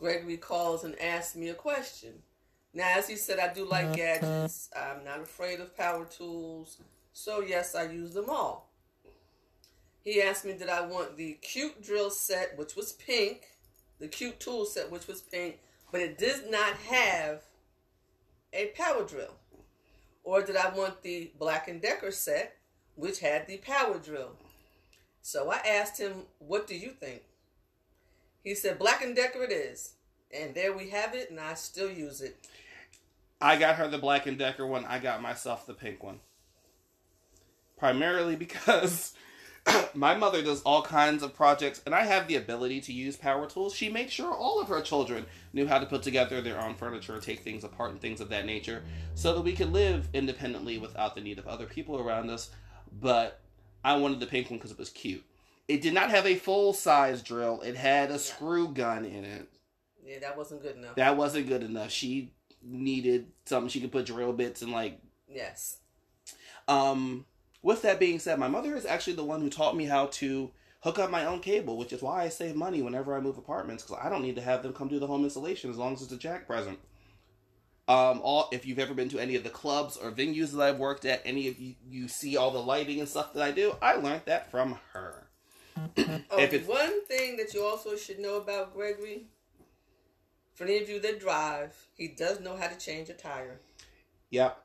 Gregory 0.00 0.38
calls 0.38 0.82
and 0.82 1.00
asks 1.00 1.36
me 1.36 1.50
a 1.50 1.54
question. 1.54 2.22
Now, 2.72 2.88
as 2.96 3.08
he 3.08 3.16
said, 3.16 3.38
I 3.38 3.52
do 3.52 3.66
like 3.66 3.86
uh-huh. 3.86 3.94
gadgets. 3.94 4.70
I'm 4.74 5.04
not 5.04 5.20
afraid 5.20 5.60
of 5.60 5.76
power 5.76 6.06
tools. 6.06 6.78
So, 7.12 7.40
yes, 7.40 7.74
I 7.74 7.84
use 7.84 8.14
them 8.14 8.30
all. 8.30 8.70
He 10.02 10.22
asked 10.22 10.46
me 10.46 10.54
did 10.54 10.70
I 10.70 10.86
want 10.86 11.16
the 11.16 11.34
cute 11.42 11.82
drill 11.82 12.10
set, 12.10 12.56
which 12.56 12.74
was 12.74 12.92
pink, 12.92 13.48
the 13.98 14.08
cute 14.08 14.40
tool 14.40 14.64
set, 14.64 14.90
which 14.90 15.06
was 15.06 15.20
pink, 15.20 15.58
but 15.92 16.00
it 16.00 16.16
did 16.16 16.50
not 16.50 16.74
have 16.88 17.42
a 18.52 18.68
power 18.68 19.04
drill. 19.04 19.34
Or 20.24 20.42
did 20.42 20.56
I 20.56 20.70
want 20.74 21.02
the 21.02 21.30
Black 21.38 21.68
and 21.68 21.82
Decker 21.82 22.12
set, 22.12 22.56
which 22.94 23.20
had 23.20 23.46
the 23.46 23.58
power 23.58 23.98
drill? 23.98 24.36
So 25.22 25.50
I 25.50 25.58
asked 25.58 25.98
him, 25.98 26.26
"What 26.38 26.66
do 26.66 26.74
you 26.74 26.92
think?" 26.92 27.22
He 28.42 28.54
said, 28.54 28.78
"Black 28.78 29.02
and 29.02 29.14
Decker 29.14 29.42
it 29.42 29.52
is." 29.52 29.94
And 30.32 30.54
there 30.54 30.72
we 30.72 30.90
have 30.90 31.14
it, 31.14 31.30
and 31.30 31.40
I 31.40 31.54
still 31.54 31.90
use 31.90 32.20
it. 32.20 32.36
I 33.40 33.56
got 33.56 33.76
her 33.76 33.88
the 33.88 33.98
Black 33.98 34.26
and 34.26 34.38
Decker 34.38 34.66
one. 34.66 34.84
I 34.84 34.98
got 34.98 35.22
myself 35.22 35.66
the 35.66 35.74
pink 35.74 36.02
one. 36.02 36.20
Primarily 37.76 38.36
because 38.46 39.14
my 39.94 40.14
mother 40.14 40.42
does 40.42 40.62
all 40.62 40.82
kinds 40.82 41.22
of 41.22 41.34
projects, 41.34 41.82
and 41.84 41.94
I 41.94 42.04
have 42.04 42.28
the 42.28 42.36
ability 42.36 42.80
to 42.82 42.92
use 42.92 43.16
power 43.16 43.46
tools. 43.46 43.74
She 43.74 43.88
made 43.88 44.10
sure 44.10 44.32
all 44.32 44.60
of 44.60 44.68
her 44.68 44.80
children 44.80 45.26
knew 45.52 45.66
how 45.66 45.78
to 45.78 45.86
put 45.86 46.02
together 46.02 46.40
their 46.40 46.60
own 46.60 46.74
furniture, 46.74 47.18
take 47.18 47.40
things 47.40 47.64
apart, 47.64 47.90
and 47.90 48.00
things 48.00 48.20
of 48.20 48.28
that 48.30 48.46
nature, 48.46 48.82
so 49.14 49.34
that 49.34 49.42
we 49.42 49.52
could 49.52 49.72
live 49.72 50.08
independently 50.12 50.78
without 50.78 51.14
the 51.14 51.20
need 51.20 51.38
of 51.38 51.46
other 51.46 51.66
people 51.66 51.98
around 51.98 52.30
us. 52.30 52.50
But 53.00 53.40
I 53.84 53.96
wanted 53.96 54.20
the 54.20 54.26
pink 54.26 54.50
one 54.50 54.58
because 54.58 54.70
it 54.70 54.78
was 54.78 54.90
cute. 54.90 55.24
It 55.70 55.82
did 55.82 55.94
not 55.94 56.10
have 56.10 56.26
a 56.26 56.34
full 56.34 56.72
size 56.72 57.22
drill, 57.22 57.60
it 57.60 57.76
had 57.76 58.10
a 58.10 58.18
screw 58.18 58.68
gun 58.74 59.04
in 59.04 59.24
it. 59.24 59.48
Yeah, 60.04 60.18
that 60.18 60.36
wasn't 60.36 60.62
good 60.62 60.74
enough. 60.74 60.96
That 60.96 61.16
wasn't 61.16 61.46
good 61.46 61.62
enough. 61.62 61.92
She 61.92 62.32
needed 62.60 63.28
something 63.44 63.68
she 63.68 63.80
could 63.80 63.92
put 63.92 64.06
drill 64.06 64.32
bits 64.32 64.62
and 64.62 64.72
like 64.72 65.00
yes. 65.28 65.78
um 66.66 67.24
with 67.62 67.82
that 67.82 68.00
being 68.00 68.18
said, 68.18 68.40
my 68.40 68.48
mother 68.48 68.74
is 68.74 68.84
actually 68.84 69.12
the 69.12 69.24
one 69.24 69.40
who 69.40 69.48
taught 69.48 69.76
me 69.76 69.84
how 69.84 70.06
to 70.06 70.50
hook 70.80 70.98
up 70.98 71.08
my 71.08 71.24
own 71.26 71.38
cable, 71.38 71.76
which 71.76 71.92
is 71.92 72.02
why 72.02 72.24
I 72.24 72.30
save 72.30 72.56
money 72.56 72.82
whenever 72.82 73.14
I 73.14 73.20
move 73.20 73.38
apartments 73.38 73.84
because 73.84 74.04
I 74.04 74.08
don't 74.08 74.22
need 74.22 74.36
to 74.36 74.42
have 74.42 74.64
them 74.64 74.72
come 74.72 74.88
do 74.88 74.98
the 74.98 75.06
home 75.06 75.22
installation 75.22 75.70
as 75.70 75.76
long 75.76 75.92
as 75.92 76.02
it's 76.02 76.10
a 76.10 76.18
jack 76.18 76.48
present. 76.48 76.80
Um, 77.86 78.20
all 78.24 78.48
if 78.50 78.66
you've 78.66 78.80
ever 78.80 78.94
been 78.94 79.08
to 79.10 79.20
any 79.20 79.36
of 79.36 79.44
the 79.44 79.50
clubs 79.50 79.96
or 79.96 80.10
venues 80.10 80.50
that 80.50 80.62
I've 80.62 80.80
worked 80.80 81.04
at, 81.04 81.22
any 81.24 81.46
of 81.46 81.60
you 81.60 81.76
you 81.88 82.08
see 82.08 82.36
all 82.36 82.50
the 82.50 82.58
lighting 82.58 82.98
and 82.98 83.08
stuff 83.08 83.34
that 83.34 83.42
I 83.44 83.52
do, 83.52 83.76
I 83.80 83.94
learned 83.94 84.22
that 84.24 84.50
from 84.50 84.76
her. 84.94 85.29
Oh, 86.30 86.46
one 86.66 87.04
thing 87.06 87.36
that 87.36 87.52
you 87.54 87.64
also 87.64 87.96
should 87.96 88.18
know 88.18 88.36
about 88.36 88.74
Gregory, 88.74 89.26
for 90.54 90.64
any 90.64 90.78
of 90.78 90.88
you 90.88 91.00
that 91.00 91.20
drive, 91.20 91.74
he 91.94 92.08
does 92.08 92.40
know 92.40 92.56
how 92.56 92.68
to 92.68 92.76
change 92.78 93.08
a 93.08 93.14
tire. 93.14 93.60
Yep. 94.30 94.62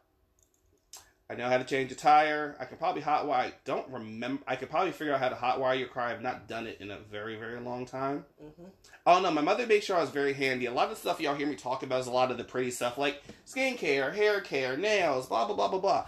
I 1.28 1.34
know 1.34 1.50
how 1.50 1.58
to 1.58 1.64
change 1.64 1.92
a 1.92 1.96
tire. 1.96 2.56
I 2.60 2.66
can 2.66 2.78
probably 2.78 3.02
hot 3.02 3.26
wire. 3.28 3.48
I 3.48 3.54
don't 3.64 3.90
remember. 3.90 4.44
I 4.48 4.56
could 4.56 4.70
probably 4.70 4.92
figure 4.92 5.14
out 5.14 5.20
how 5.20 5.30
to 5.30 5.36
hot 5.36 5.60
wire 5.60 5.76
your 5.76 5.88
car. 5.88 6.04
I've 6.04 6.22
not 6.22 6.48
done 6.48 6.68
it 6.68 6.80
in 6.80 6.92
a 6.92 7.00
very, 7.00 7.36
very 7.36 7.60
long 7.60 7.86
time. 7.86 8.26
hmm 8.40 8.66
Oh 9.08 9.22
no, 9.22 9.32
my 9.32 9.42
mother 9.42 9.68
made 9.68 9.84
sure 9.84 9.98
I 9.98 10.02
was 10.02 10.10
very 10.10 10.34
handy. 10.34 10.66
A 10.66 10.74
lot 10.74 10.86
of 10.86 10.90
the 10.92 10.96
stuff 10.96 11.20
y'all 11.20 11.36
hear 11.36 11.48
me 11.48 11.56
talk 11.56 11.84
about 11.84 12.00
is 12.00 12.08
a 12.08 12.12
lot 12.12 12.32
of 12.32 12.38
the 12.38 12.44
pretty 12.44 12.72
stuff 12.72 12.98
like 12.98 13.22
skincare, 13.46 14.14
hair 14.14 14.42
care, 14.42 14.78
nails, 14.78 15.28
blah 15.28 15.46
blah 15.46 15.56
blah 15.56 15.68
blah 15.68 15.80
blah. 15.80 16.06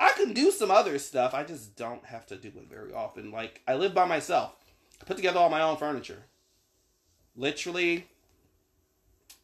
I 0.00 0.12
can 0.12 0.32
do 0.32 0.50
some 0.50 0.70
other 0.70 0.98
stuff. 0.98 1.34
I 1.34 1.44
just 1.44 1.76
don't 1.76 2.04
have 2.06 2.24
to 2.26 2.36
do 2.36 2.48
it 2.48 2.68
very 2.70 2.92
often. 2.92 3.30
Like 3.30 3.60
I 3.68 3.74
live 3.74 3.94
by 3.94 4.06
myself. 4.06 4.56
I 5.00 5.04
put 5.04 5.18
together 5.18 5.38
all 5.38 5.50
my 5.50 5.60
own 5.60 5.76
furniture. 5.76 6.24
Literally, 7.36 8.06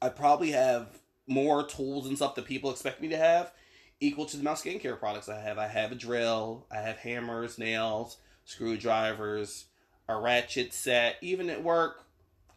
I 0.01 0.09
probably 0.09 0.53
have 0.53 0.99
more 1.27 1.67
tools 1.67 2.07
and 2.07 2.17
stuff 2.17 2.35
that 2.37 2.47
people 2.47 2.71
expect 2.71 3.03
me 3.03 3.09
to 3.09 3.17
have 3.17 3.53
equal 4.01 4.27
to 4.27 4.37
the 4.37 4.41
amount 4.43 4.59
of 4.59 4.65
skincare 4.65 4.99
products 4.99 5.29
I 5.29 5.41
have. 5.41 5.59
I 5.59 5.69
have 5.69 5.93
a 5.93 5.95
drill, 5.95 6.67
I 6.71 6.77
have 6.77 6.99
hammers, 6.99 7.59
nails, 7.59 8.17
screwdrivers, 8.45 9.67
a 10.09 10.17
ratchet 10.17 10.73
set. 10.73 11.17
Even 11.21 11.51
at 11.51 11.63
work, 11.63 12.05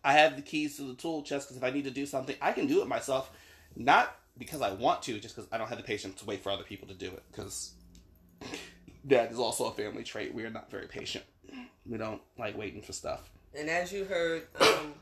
I 0.03 0.13
have 0.13 0.35
the 0.35 0.41
keys 0.41 0.77
to 0.77 0.83
the 0.83 0.95
tool 0.95 1.23
chest 1.23 1.47
because 1.47 1.57
if 1.57 1.63
I 1.63 1.71
need 1.71 1.85
to 1.85 1.91
do 1.91 2.05
something, 2.05 2.35
I 2.41 2.53
can 2.53 2.67
do 2.67 2.81
it 2.81 2.87
myself. 2.87 3.31
Not 3.75 4.15
because 4.37 4.61
I 4.61 4.71
want 4.71 5.01
to, 5.03 5.19
just 5.19 5.35
because 5.35 5.49
I 5.51 5.57
don't 5.57 5.67
have 5.67 5.77
the 5.77 5.83
patience 5.83 6.19
to 6.19 6.25
wait 6.25 6.41
for 6.41 6.49
other 6.49 6.63
people 6.63 6.87
to 6.87 6.93
do 6.93 7.07
it. 7.07 7.23
Because 7.31 7.73
that 9.05 9.31
is 9.31 9.39
also 9.39 9.65
a 9.65 9.71
family 9.71 10.03
trait. 10.03 10.33
We 10.33 10.43
are 10.43 10.49
not 10.49 10.69
very 10.69 10.87
patient. 10.87 11.25
We 11.85 11.97
don't 11.97 12.21
like 12.37 12.57
waiting 12.57 12.81
for 12.81 12.93
stuff. 12.93 13.29
And 13.57 13.69
as 13.69 13.91
you 13.91 14.05
heard, 14.05 14.47
um, 14.59 14.93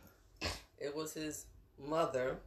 it 0.80 0.96
was 0.96 1.14
his 1.14 1.46
mother 1.78 2.38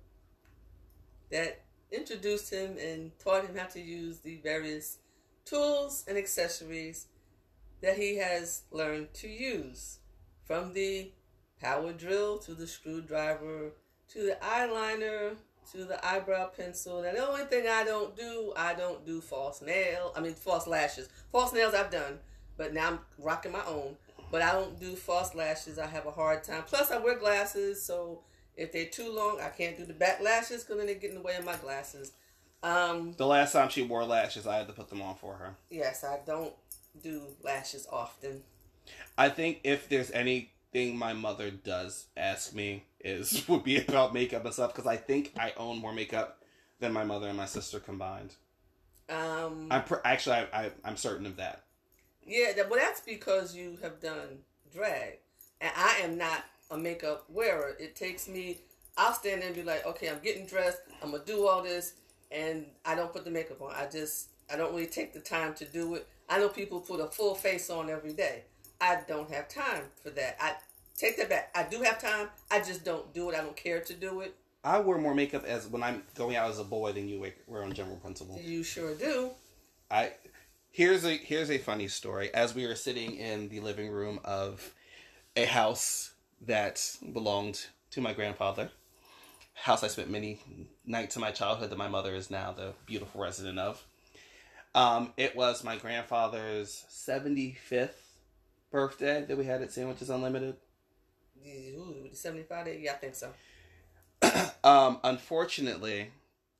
that 1.30 1.62
introduced 1.92 2.52
him 2.52 2.76
and 2.78 3.12
taught 3.18 3.44
him 3.44 3.56
how 3.56 3.66
to 3.66 3.80
use 3.80 4.18
the 4.20 4.36
various 4.36 4.98
tools 5.44 6.04
and 6.08 6.16
accessories 6.16 7.06
that 7.80 7.96
he 7.96 8.16
has 8.16 8.62
learned 8.70 9.12
to 9.14 9.28
use. 9.28 9.98
From 10.44 10.72
the 10.72 11.10
power 11.60 11.92
drill 11.92 12.38
to 12.38 12.54
the 12.54 12.66
screwdriver 12.66 13.72
to 14.12 14.22
the 14.22 14.38
eyeliner 14.42 15.36
to 15.72 15.84
the 15.84 16.04
eyebrow 16.06 16.48
pencil. 16.48 17.02
And 17.02 17.16
the 17.16 17.26
only 17.26 17.44
thing 17.44 17.66
I 17.68 17.84
don't 17.84 18.16
do, 18.16 18.52
I 18.56 18.74
don't 18.74 19.04
do 19.06 19.20
false 19.20 19.62
nail. 19.62 20.12
I 20.16 20.20
mean 20.20 20.34
false 20.34 20.66
lashes. 20.66 21.08
False 21.32 21.52
nails 21.52 21.74
I've 21.74 21.90
done, 21.90 22.18
but 22.56 22.72
now 22.74 22.88
I'm 22.88 22.98
rocking 23.18 23.52
my 23.52 23.64
own. 23.66 23.96
But 24.30 24.42
I 24.42 24.52
don't 24.52 24.78
do 24.78 24.94
false 24.96 25.34
lashes. 25.34 25.78
I 25.78 25.86
have 25.86 26.06
a 26.06 26.10
hard 26.10 26.44
time. 26.44 26.62
Plus 26.66 26.90
I 26.90 26.98
wear 26.98 27.18
glasses, 27.18 27.82
so 27.82 28.20
if 28.56 28.72
they're 28.72 28.86
too 28.86 29.12
long, 29.12 29.40
I 29.40 29.48
can't 29.48 29.76
do 29.76 29.84
the 29.84 29.92
back 29.94 30.20
lashes 30.20 30.62
because 30.62 30.76
then 30.78 30.86
they 30.86 30.94
get 30.94 31.10
in 31.10 31.16
the 31.16 31.22
way 31.22 31.36
of 31.36 31.44
my 31.44 31.56
glasses. 31.56 32.12
Um, 32.62 33.14
The 33.16 33.26
last 33.26 33.52
time 33.52 33.70
she 33.70 33.82
wore 33.82 34.04
lashes, 34.04 34.46
I 34.46 34.58
had 34.58 34.66
to 34.68 34.72
put 34.72 34.88
them 34.88 35.02
on 35.02 35.16
for 35.16 35.34
her. 35.34 35.56
yes, 35.70 36.04
I 36.04 36.18
don't 36.26 36.52
do 37.02 37.22
lashes 37.42 37.86
often. 37.90 38.42
I 39.16 39.28
think 39.30 39.60
if 39.64 39.88
there's 39.88 40.10
anything 40.72 40.96
my 40.96 41.12
mother 41.12 41.50
does 41.50 42.06
ask 42.16 42.54
me 42.54 42.84
is 43.00 43.44
would 43.48 43.64
be 43.64 43.78
about 43.78 44.14
makeup 44.14 44.44
and 44.44 44.54
stuff 44.54 44.72
because 44.74 44.86
I 44.86 44.96
think 44.96 45.32
I 45.38 45.52
own 45.56 45.78
more 45.78 45.92
makeup 45.92 46.42
than 46.78 46.92
my 46.92 47.04
mother 47.04 47.28
and 47.28 47.36
my 47.36 47.46
sister 47.46 47.80
combined. 47.80 48.34
Um, 49.08 49.66
I'm 49.70 49.82
pr- 49.82 49.96
actually 50.04 50.36
I, 50.36 50.46
I 50.52 50.70
I'm 50.84 50.96
certain 50.96 51.26
of 51.26 51.36
that. 51.36 51.64
Yeah, 52.24 52.52
well, 52.68 52.78
that's 52.78 53.00
because 53.00 53.54
you 53.56 53.76
have 53.82 54.00
done 54.00 54.38
drag, 54.72 55.18
and 55.60 55.72
I 55.74 56.00
am 56.02 56.16
not 56.16 56.44
a 56.70 56.78
makeup 56.78 57.24
wearer. 57.28 57.74
It 57.80 57.96
takes 57.96 58.28
me. 58.28 58.58
I'll 58.96 59.14
stand 59.14 59.40
there 59.40 59.48
and 59.48 59.56
be 59.56 59.62
like, 59.62 59.86
okay, 59.86 60.08
I'm 60.08 60.20
getting 60.20 60.46
dressed. 60.46 60.78
I'm 61.02 61.10
gonna 61.10 61.24
do 61.24 61.46
all 61.46 61.62
this, 61.62 61.94
and 62.30 62.66
I 62.84 62.94
don't 62.94 63.12
put 63.12 63.24
the 63.24 63.30
makeup 63.30 63.60
on. 63.62 63.72
I 63.74 63.86
just 63.86 64.28
I 64.52 64.56
don't 64.56 64.72
really 64.72 64.86
take 64.86 65.12
the 65.12 65.20
time 65.20 65.54
to 65.54 65.64
do 65.64 65.96
it. 65.96 66.06
I 66.28 66.38
know 66.38 66.48
people 66.48 66.78
put 66.80 67.00
a 67.00 67.06
full 67.06 67.34
face 67.34 67.68
on 67.68 67.90
every 67.90 68.12
day. 68.12 68.44
I 68.80 69.00
don't 69.06 69.30
have 69.30 69.48
time 69.48 69.82
for 70.02 70.10
that. 70.10 70.36
I 70.40 70.54
take 70.96 71.16
that 71.18 71.28
back. 71.28 71.50
I 71.54 71.64
do 71.64 71.82
have 71.82 72.00
time. 72.00 72.28
I 72.50 72.60
just 72.60 72.84
don't 72.84 73.12
do 73.12 73.30
it. 73.30 73.36
I 73.36 73.42
don't 73.42 73.56
care 73.56 73.80
to 73.80 73.94
do 73.94 74.20
it. 74.20 74.34
I 74.62 74.78
wear 74.78 74.98
more 74.98 75.14
makeup 75.14 75.44
as 75.44 75.66
when 75.66 75.82
I'm 75.82 76.02
going 76.14 76.36
out 76.36 76.50
as 76.50 76.58
a 76.58 76.64
boy 76.64 76.92
than 76.92 77.08
you 77.08 77.24
wear 77.46 77.62
on 77.62 77.72
general 77.72 77.96
principle. 77.96 78.38
You 78.42 78.62
sure 78.62 78.94
do. 78.94 79.30
I 79.90 80.12
here's 80.70 81.04
a 81.04 81.16
here's 81.16 81.50
a 81.50 81.58
funny 81.58 81.88
story. 81.88 82.32
As 82.34 82.54
we 82.54 82.66
were 82.66 82.74
sitting 82.74 83.16
in 83.16 83.48
the 83.48 83.60
living 83.60 83.90
room 83.90 84.20
of 84.24 84.74
a 85.36 85.46
house 85.46 86.12
that 86.42 86.96
belonged 87.12 87.66
to 87.92 88.00
my 88.00 88.12
grandfather, 88.12 88.70
house 89.54 89.82
I 89.82 89.88
spent 89.88 90.10
many 90.10 90.40
nights 90.84 91.16
of 91.16 91.22
my 91.22 91.30
childhood 91.30 91.70
that 91.70 91.78
my 91.78 91.88
mother 91.88 92.14
is 92.14 92.30
now 92.30 92.52
the 92.52 92.74
beautiful 92.86 93.22
resident 93.22 93.58
of. 93.58 93.82
Um, 94.74 95.12
it 95.16 95.34
was 95.34 95.64
my 95.64 95.76
grandfather's 95.76 96.84
seventy 96.88 97.52
fifth 97.52 98.09
birthday 98.70 99.24
that 99.26 99.36
we 99.36 99.44
had 99.44 99.62
at 99.62 99.72
Sandwiches 99.72 100.10
Unlimited. 100.10 100.56
Ooh, 101.46 102.06
the 102.10 102.16
75 102.16 102.66
day? 102.66 102.80
Yeah, 102.82 102.92
I 102.92 102.96
think 102.96 103.14
so. 103.14 103.32
Um, 104.62 104.98
unfortunately, 105.02 106.10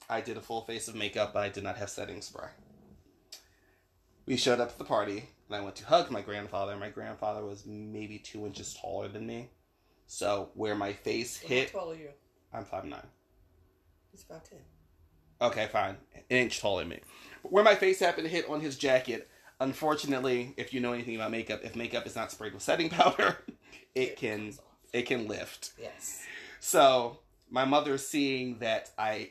I 0.09 0.23
did 0.23 0.39
a 0.39 0.41
full 0.41 0.63
face 0.63 0.89
of 0.89 0.95
makeup, 0.95 1.35
but 1.35 1.43
I 1.43 1.51
did 1.51 1.63
not 1.63 1.77
have 1.77 1.91
setting 1.91 2.23
spray. 2.23 2.49
We 4.25 4.39
showed 4.39 4.59
up 4.59 4.71
at 4.71 4.79
the 4.79 4.85
party, 4.85 5.29
and 5.49 5.57
I 5.57 5.61
went 5.61 5.77
to 5.77 5.85
hug 5.85 6.11
my 6.11 6.23
grandfather. 6.23 6.77
My 6.77 6.89
grandfather 6.89 7.45
was 7.45 7.67
maybe 7.67 8.19
two 8.19 8.47
inches 8.47 8.73
taller 8.73 9.09
than 9.09 9.27
me. 9.27 9.51
So 10.07 10.51
where 10.55 10.75
my 10.75 10.93
face 10.93 11.37
hit, 11.37 11.71
How 11.73 11.81
tall 11.81 11.93
are 11.93 11.97
you? 11.97 12.09
I'm 12.53 12.65
five 12.65 12.85
nine. 12.87 13.07
He's 14.11 14.25
about 14.25 14.45
10. 14.47 14.59
Okay, 15.43 15.69
fine, 15.71 15.97
an 16.15 16.23
inch 16.29 16.61
taller 16.61 16.83
than 16.83 16.89
me. 16.91 17.01
But 17.43 17.53
where 17.53 17.65
my 17.65 17.75
face 17.75 18.01
happened 18.01 18.27
to 18.27 18.33
hit 18.33 18.49
on 18.49 18.61
his 18.61 18.77
jacket, 18.77 19.30
unfortunately, 19.61 20.55
if 20.57 20.73
you 20.73 20.81
know 20.81 20.93
anything 20.93 21.17
about 21.17 21.31
makeup, 21.31 21.61
if 21.63 21.77
makeup 21.77 22.07
is 22.07 22.17
not 22.17 22.33
sprayed 22.33 22.55
with 22.55 22.63
setting 22.63 22.89
powder, 22.89 23.39
it 23.95 24.17
can 24.17 24.55
it 24.93 25.03
can 25.03 25.29
lift. 25.29 25.73
Yes. 25.79 26.25
So 26.59 27.19
my 27.51 27.65
mother, 27.65 27.99
seeing 27.99 28.59
that 28.59 28.91
I, 28.99 29.31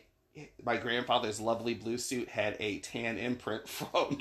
my 0.64 0.78
grandfather's 0.78 1.40
lovely 1.40 1.74
blue 1.74 1.98
suit 1.98 2.30
had 2.30 2.56
a 2.60 2.80
tan 2.80 3.18
imprint 3.18 3.68
from 3.70 4.18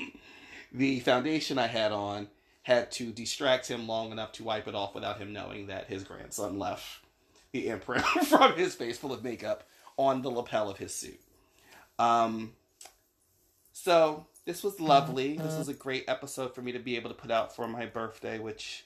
the 0.71 0.99
foundation 0.99 1.57
I 1.57 1.67
had 1.67 1.91
on, 1.91 2.27
had 2.63 2.91
to 2.93 3.11
distract 3.11 3.67
him 3.67 3.87
long 3.87 4.11
enough 4.11 4.33
to 4.33 4.43
wipe 4.43 4.67
it 4.67 4.75
off 4.75 4.93
without 4.93 5.17
him 5.17 5.33
knowing 5.33 5.67
that 5.67 5.87
his 5.87 6.03
grandson 6.03 6.59
left 6.59 6.85
the 7.51 7.67
imprint 7.67 8.05
from 8.25 8.53
his 8.53 8.75
face 8.75 8.97
full 8.97 9.13
of 9.13 9.23
makeup 9.23 9.63
on 9.97 10.21
the 10.21 10.29
lapel 10.29 10.69
of 10.69 10.77
his 10.77 10.93
suit. 10.93 11.19
Um. 11.97 12.53
So 13.73 14.25
this 14.49 14.63
was 14.63 14.73
uh-huh. 14.73 14.85
lovely. 14.85 15.37
This 15.37 15.45
uh-huh. 15.45 15.57
was 15.59 15.69
a 15.69 15.75
great 15.75 16.05
episode 16.07 16.55
for 16.55 16.63
me 16.63 16.71
to 16.71 16.79
be 16.79 16.95
able 16.95 17.11
to 17.11 17.15
put 17.15 17.29
out 17.29 17.55
for 17.55 17.67
my 17.67 17.85
birthday, 17.85 18.39
which 18.39 18.83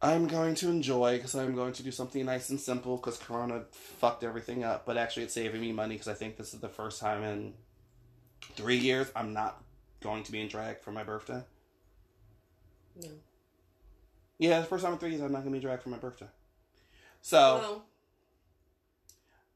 I'm 0.00 0.28
going 0.28 0.54
to 0.56 0.68
enjoy 0.68 1.16
because 1.16 1.34
I'm 1.34 1.56
going 1.56 1.72
to 1.72 1.82
do 1.82 1.90
something 1.90 2.24
nice 2.24 2.48
and 2.50 2.60
simple 2.60 2.96
because 2.96 3.18
Corona 3.18 3.64
fucked 3.72 4.22
everything 4.22 4.62
up. 4.62 4.86
But 4.86 4.98
actually, 4.98 5.24
it's 5.24 5.34
saving 5.34 5.60
me 5.60 5.72
money 5.72 5.96
because 5.96 6.06
I 6.06 6.14
think 6.14 6.36
this 6.36 6.54
is 6.54 6.60
the 6.60 6.68
first 6.68 7.00
time 7.00 7.24
in 7.24 7.54
three 8.54 8.76
years 8.76 9.10
I'm 9.16 9.32
not 9.32 9.60
going 10.00 10.22
to 10.22 10.30
be 10.30 10.40
in 10.40 10.46
drag 10.46 10.78
for 10.80 10.92
my 10.92 11.02
birthday. 11.02 11.42
No. 13.02 13.08
Yeah, 14.38 14.60
the 14.60 14.66
first 14.66 14.84
time 14.84 14.92
in 14.92 15.00
three 15.00 15.10
years 15.10 15.22
I'm 15.22 15.32
not 15.32 15.38
going 15.38 15.46
to 15.46 15.50
be 15.50 15.56
in 15.58 15.62
drag 15.62 15.82
for 15.82 15.88
my 15.88 15.98
birthday. 15.98 16.28
So, 17.20 17.58
Well, 17.58 17.84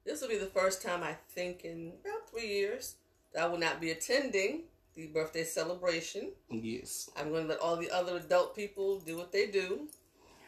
this 0.05 0.21
will 0.21 0.29
be 0.29 0.39
the 0.39 0.47
first 0.47 0.83
time 0.83 1.05
I 1.05 1.15
think 1.29 1.65
in 1.65 1.93
about 2.05 2.29
three 2.29 2.49
years 2.49 2.97
that 3.33 3.45
I 3.45 3.47
will 3.47 3.59
not 3.59 3.81
be 3.81 3.93
attending 3.93 4.63
the 4.95 5.07
birthday 5.09 5.45
celebration. 5.45 6.33
yes. 6.51 7.11
I'm 7.17 7.31
going 7.31 7.45
to 7.45 7.49
let 7.51 7.61
all 7.61 7.77
the 7.77 7.91
other 7.91 8.17
adult 8.17 8.57
people 8.57 9.01
do 9.01 9.17
what 9.17 9.33
they 9.33 9.47
do. 9.47 9.89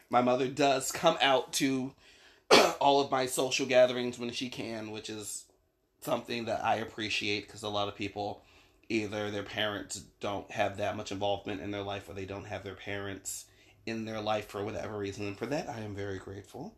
My 0.09 0.21
mother 0.21 0.47
does 0.47 0.91
come 0.91 1.17
out 1.21 1.53
to 1.53 1.93
all 2.79 3.01
of 3.01 3.11
my 3.11 3.25
social 3.25 3.65
gatherings 3.65 4.19
when 4.19 4.31
she 4.31 4.49
can, 4.49 4.91
which 4.91 5.09
is 5.09 5.45
something 6.01 6.45
that 6.45 6.63
I 6.63 6.75
appreciate 6.75 7.47
because 7.47 7.63
a 7.63 7.69
lot 7.69 7.87
of 7.87 7.95
people 7.95 8.43
either 8.89 9.31
their 9.31 9.43
parents 9.43 10.03
don't 10.19 10.49
have 10.51 10.77
that 10.77 10.97
much 10.97 11.11
involvement 11.11 11.61
in 11.61 11.71
their 11.71 11.81
life 11.81 12.07
or 12.09 12.13
they 12.13 12.25
don't 12.25 12.45
have 12.45 12.63
their 12.63 12.75
parents 12.75 13.45
in 13.85 14.05
their 14.05 14.21
life 14.21 14.47
for 14.47 14.63
whatever 14.63 14.97
reason. 14.97 15.27
And 15.27 15.37
for 15.37 15.45
that, 15.47 15.69
I 15.69 15.79
am 15.79 15.95
very 15.95 16.19
grateful. 16.19 16.75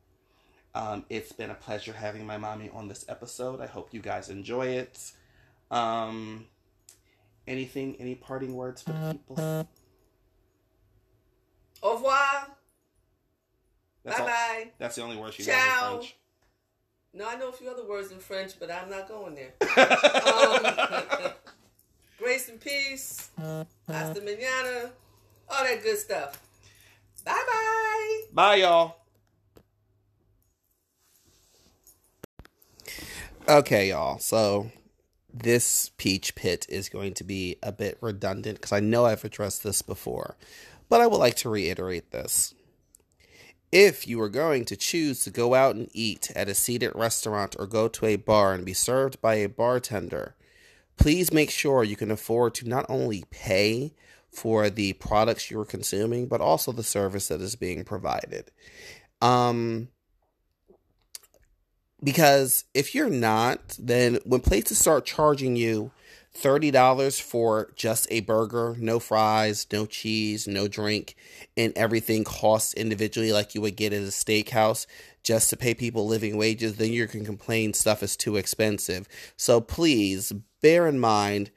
Um, 0.73 1.05
it's 1.09 1.31
been 1.31 1.51
a 1.51 1.55
pleasure 1.55 1.93
having 1.93 2.25
my 2.25 2.37
mommy 2.37 2.69
on 2.73 2.87
this 2.87 3.05
episode. 3.07 3.61
I 3.61 3.67
hope 3.67 3.93
you 3.93 4.01
guys 4.01 4.29
enjoy 4.29 4.67
it. 4.67 5.11
Um, 5.71 6.45
anything, 7.47 7.95
any 7.99 8.15
parting 8.15 8.53
words 8.55 8.81
for 8.81 8.91
the 8.93 9.13
people? 9.13 9.67
Au 11.83 11.93
revoir. 11.93 12.47
That's 14.03 14.17
bye 14.17 14.23
all- 14.23 14.27
bye. 14.29 14.71
That's 14.77 14.95
the 14.95 15.01
only 15.01 15.17
word 15.17 15.33
she 15.33 15.43
knows 15.43 15.55
Ciao. 15.55 15.91
in 15.93 15.97
French. 15.99 16.15
No, 17.13 17.27
I 17.29 17.35
know 17.35 17.49
a 17.49 17.53
few 17.53 17.69
other 17.69 17.85
words 17.87 18.11
in 18.11 18.19
French, 18.19 18.59
but 18.59 18.69
I'm 18.69 18.89
not 18.89 19.07
going 19.07 19.35
there. 19.35 19.53
Um, 21.25 21.31
grace 22.17 22.49
and 22.49 22.59
peace. 22.59 23.29
Hasta 23.87 24.19
mañana. 24.21 24.89
All 25.49 25.63
that 25.63 25.81
good 25.83 25.97
stuff. 25.97 26.41
Bye 27.23 27.31
bye. 27.33 28.21
Bye, 28.33 28.55
y'all. 28.55 28.97
Okay, 33.47 33.89
y'all. 33.89 34.17
So 34.19 34.69
this 35.37 35.91
peach 35.97 36.33
pit 36.35 36.65
is 36.69 36.87
going 36.87 37.13
to 37.15 37.23
be 37.23 37.57
a 37.61 37.71
bit 37.71 37.97
redundant 37.99 38.57
because 38.57 38.71
I 38.71 38.79
know 38.79 39.05
I've 39.05 39.25
addressed 39.25 39.63
this 39.63 39.81
before, 39.81 40.37
but 40.87 41.01
I 41.01 41.07
would 41.07 41.17
like 41.17 41.35
to 41.37 41.49
reiterate 41.49 42.11
this. 42.11 42.53
If 43.71 44.07
you 44.07 44.21
are 44.21 44.29
going 44.29 44.63
to 44.65 44.77
choose 44.77 45.23
to 45.25 45.31
go 45.31 45.53
out 45.53 45.75
and 45.75 45.89
eat 45.91 46.31
at 46.35 46.47
a 46.47 46.55
seated 46.55 46.93
restaurant 46.95 47.55
or 47.59 47.67
go 47.67 47.89
to 47.89 48.05
a 48.05 48.15
bar 48.15 48.53
and 48.53 48.65
be 48.65 48.73
served 48.73 49.19
by 49.19 49.35
a 49.35 49.49
bartender, 49.49 50.35
please 50.95 51.33
make 51.33 51.51
sure 51.51 51.83
you 51.83 51.97
can 51.97 52.11
afford 52.11 52.55
to 52.55 52.69
not 52.69 52.85
only 52.87 53.25
pay 53.29 53.93
for 54.31 54.69
the 54.69 54.93
products 54.93 55.51
you're 55.51 55.65
consuming, 55.65 56.27
but 56.27 56.39
also 56.39 56.71
the 56.71 56.83
service 56.83 57.27
that 57.27 57.41
is 57.41 57.55
being 57.57 57.83
provided. 57.83 58.51
Um, 59.21 59.89
because 62.05 62.65
if 62.75 62.93
you're 62.93 63.09
not, 63.09 63.75
then 63.79 64.19
when 64.25 64.41
places 64.41 64.77
start 64.77 65.05
charging 65.05 65.55
you 65.55 65.91
$30 66.37 67.19
for 67.19 67.71
just 67.75 68.05
a 68.11 68.19
burger, 68.19 68.75
no 68.79 68.99
fries, 68.99 69.65
no 69.71 69.87
cheese, 69.87 70.47
no 70.47 70.67
drink, 70.67 71.15
and 71.57 71.73
everything 71.75 72.23
costs 72.23 72.75
individually 72.75 73.33
like 73.33 73.55
you 73.55 73.61
would 73.61 73.75
get 73.75 73.91
at 73.91 74.03
a 74.03 74.07
steakhouse 74.07 74.85
just 75.23 75.49
to 75.49 75.57
pay 75.57 75.73
people 75.73 76.05
living 76.05 76.37
wages, 76.37 76.75
then 76.75 76.93
you 76.93 77.07
can 77.07 77.25
complain 77.25 77.73
stuff 77.73 78.03
is 78.03 78.15
too 78.15 78.35
expensive. 78.35 79.07
So 79.35 79.59
please 79.59 80.31
bear 80.61 80.87
in 80.87 80.99
mind 80.99 81.49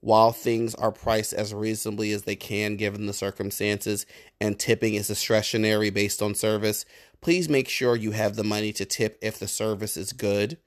while 0.00 0.32
things 0.32 0.74
are 0.74 0.92
priced 0.92 1.32
as 1.32 1.54
reasonably 1.54 2.12
as 2.12 2.24
they 2.24 2.36
can 2.36 2.76
given 2.76 3.06
the 3.06 3.14
circumstances 3.14 4.04
and 4.38 4.58
tipping 4.58 4.94
is 4.94 5.08
discretionary 5.08 5.88
based 5.88 6.20
on 6.20 6.34
service, 6.34 6.84
please 7.24 7.48
make 7.48 7.70
sure 7.70 7.96
you 7.96 8.10
have 8.10 8.36
the 8.36 8.44
money 8.44 8.70
to 8.70 8.84
tip 8.84 9.16
if 9.22 9.38
the 9.38 9.48
service 9.48 9.96
is 9.96 10.12
good 10.12 10.58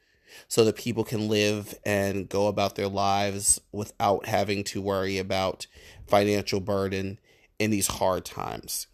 so 0.47 0.65
that 0.65 0.75
people 0.75 1.03
can 1.03 1.29
live 1.29 1.77
and 1.85 2.27
go 2.29 2.47
about 2.47 2.73
their 2.73 2.87
lives 2.87 3.61
without 3.71 4.25
having 4.25 4.63
to 4.63 4.81
worry 4.81 5.19
about 5.19 5.67
financial 6.07 6.59
burden 6.59 7.19
in 7.59 7.69
these 7.69 7.85
hard 7.85 8.25
times. 8.25 8.87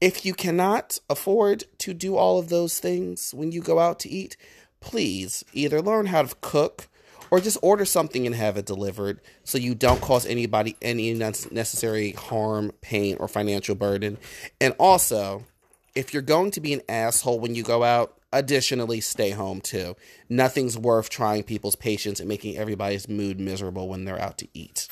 If 0.00 0.26
you 0.26 0.34
cannot 0.34 0.98
afford 1.08 1.62
to 1.78 1.94
do 1.94 2.16
all 2.16 2.40
of 2.40 2.48
those 2.48 2.80
things 2.80 3.32
when 3.32 3.52
you 3.52 3.60
go 3.60 3.78
out 3.78 4.00
to 4.00 4.08
eat, 4.08 4.36
please 4.80 5.44
either 5.52 5.80
learn 5.80 6.06
how 6.06 6.22
to 6.22 6.34
cook 6.40 6.88
or 7.30 7.38
just 7.38 7.58
order 7.62 7.84
something 7.84 8.26
and 8.26 8.34
have 8.34 8.56
it 8.56 8.66
delivered 8.66 9.20
so 9.44 9.58
you 9.58 9.76
don't 9.76 10.00
cause 10.00 10.26
anybody 10.26 10.76
any 10.82 11.10
unnecessary 11.12 12.12
harm, 12.12 12.72
pain, 12.80 13.16
or 13.20 13.28
financial 13.28 13.76
burden. 13.76 14.18
And 14.60 14.74
also, 14.80 15.44
if 15.96 16.12
you're 16.12 16.22
going 16.22 16.50
to 16.52 16.60
be 16.60 16.74
an 16.74 16.82
asshole 16.88 17.40
when 17.40 17.54
you 17.54 17.62
go 17.62 17.82
out, 17.82 18.20
additionally 18.32 19.00
stay 19.00 19.30
home 19.30 19.60
too. 19.60 19.96
Nothing's 20.28 20.78
worth 20.78 21.08
trying 21.08 21.42
people's 21.42 21.74
patience 21.74 22.20
and 22.20 22.28
making 22.28 22.56
everybody's 22.56 23.08
mood 23.08 23.40
miserable 23.40 23.88
when 23.88 24.04
they're 24.04 24.20
out 24.20 24.38
to 24.38 24.48
eat. 24.52 24.88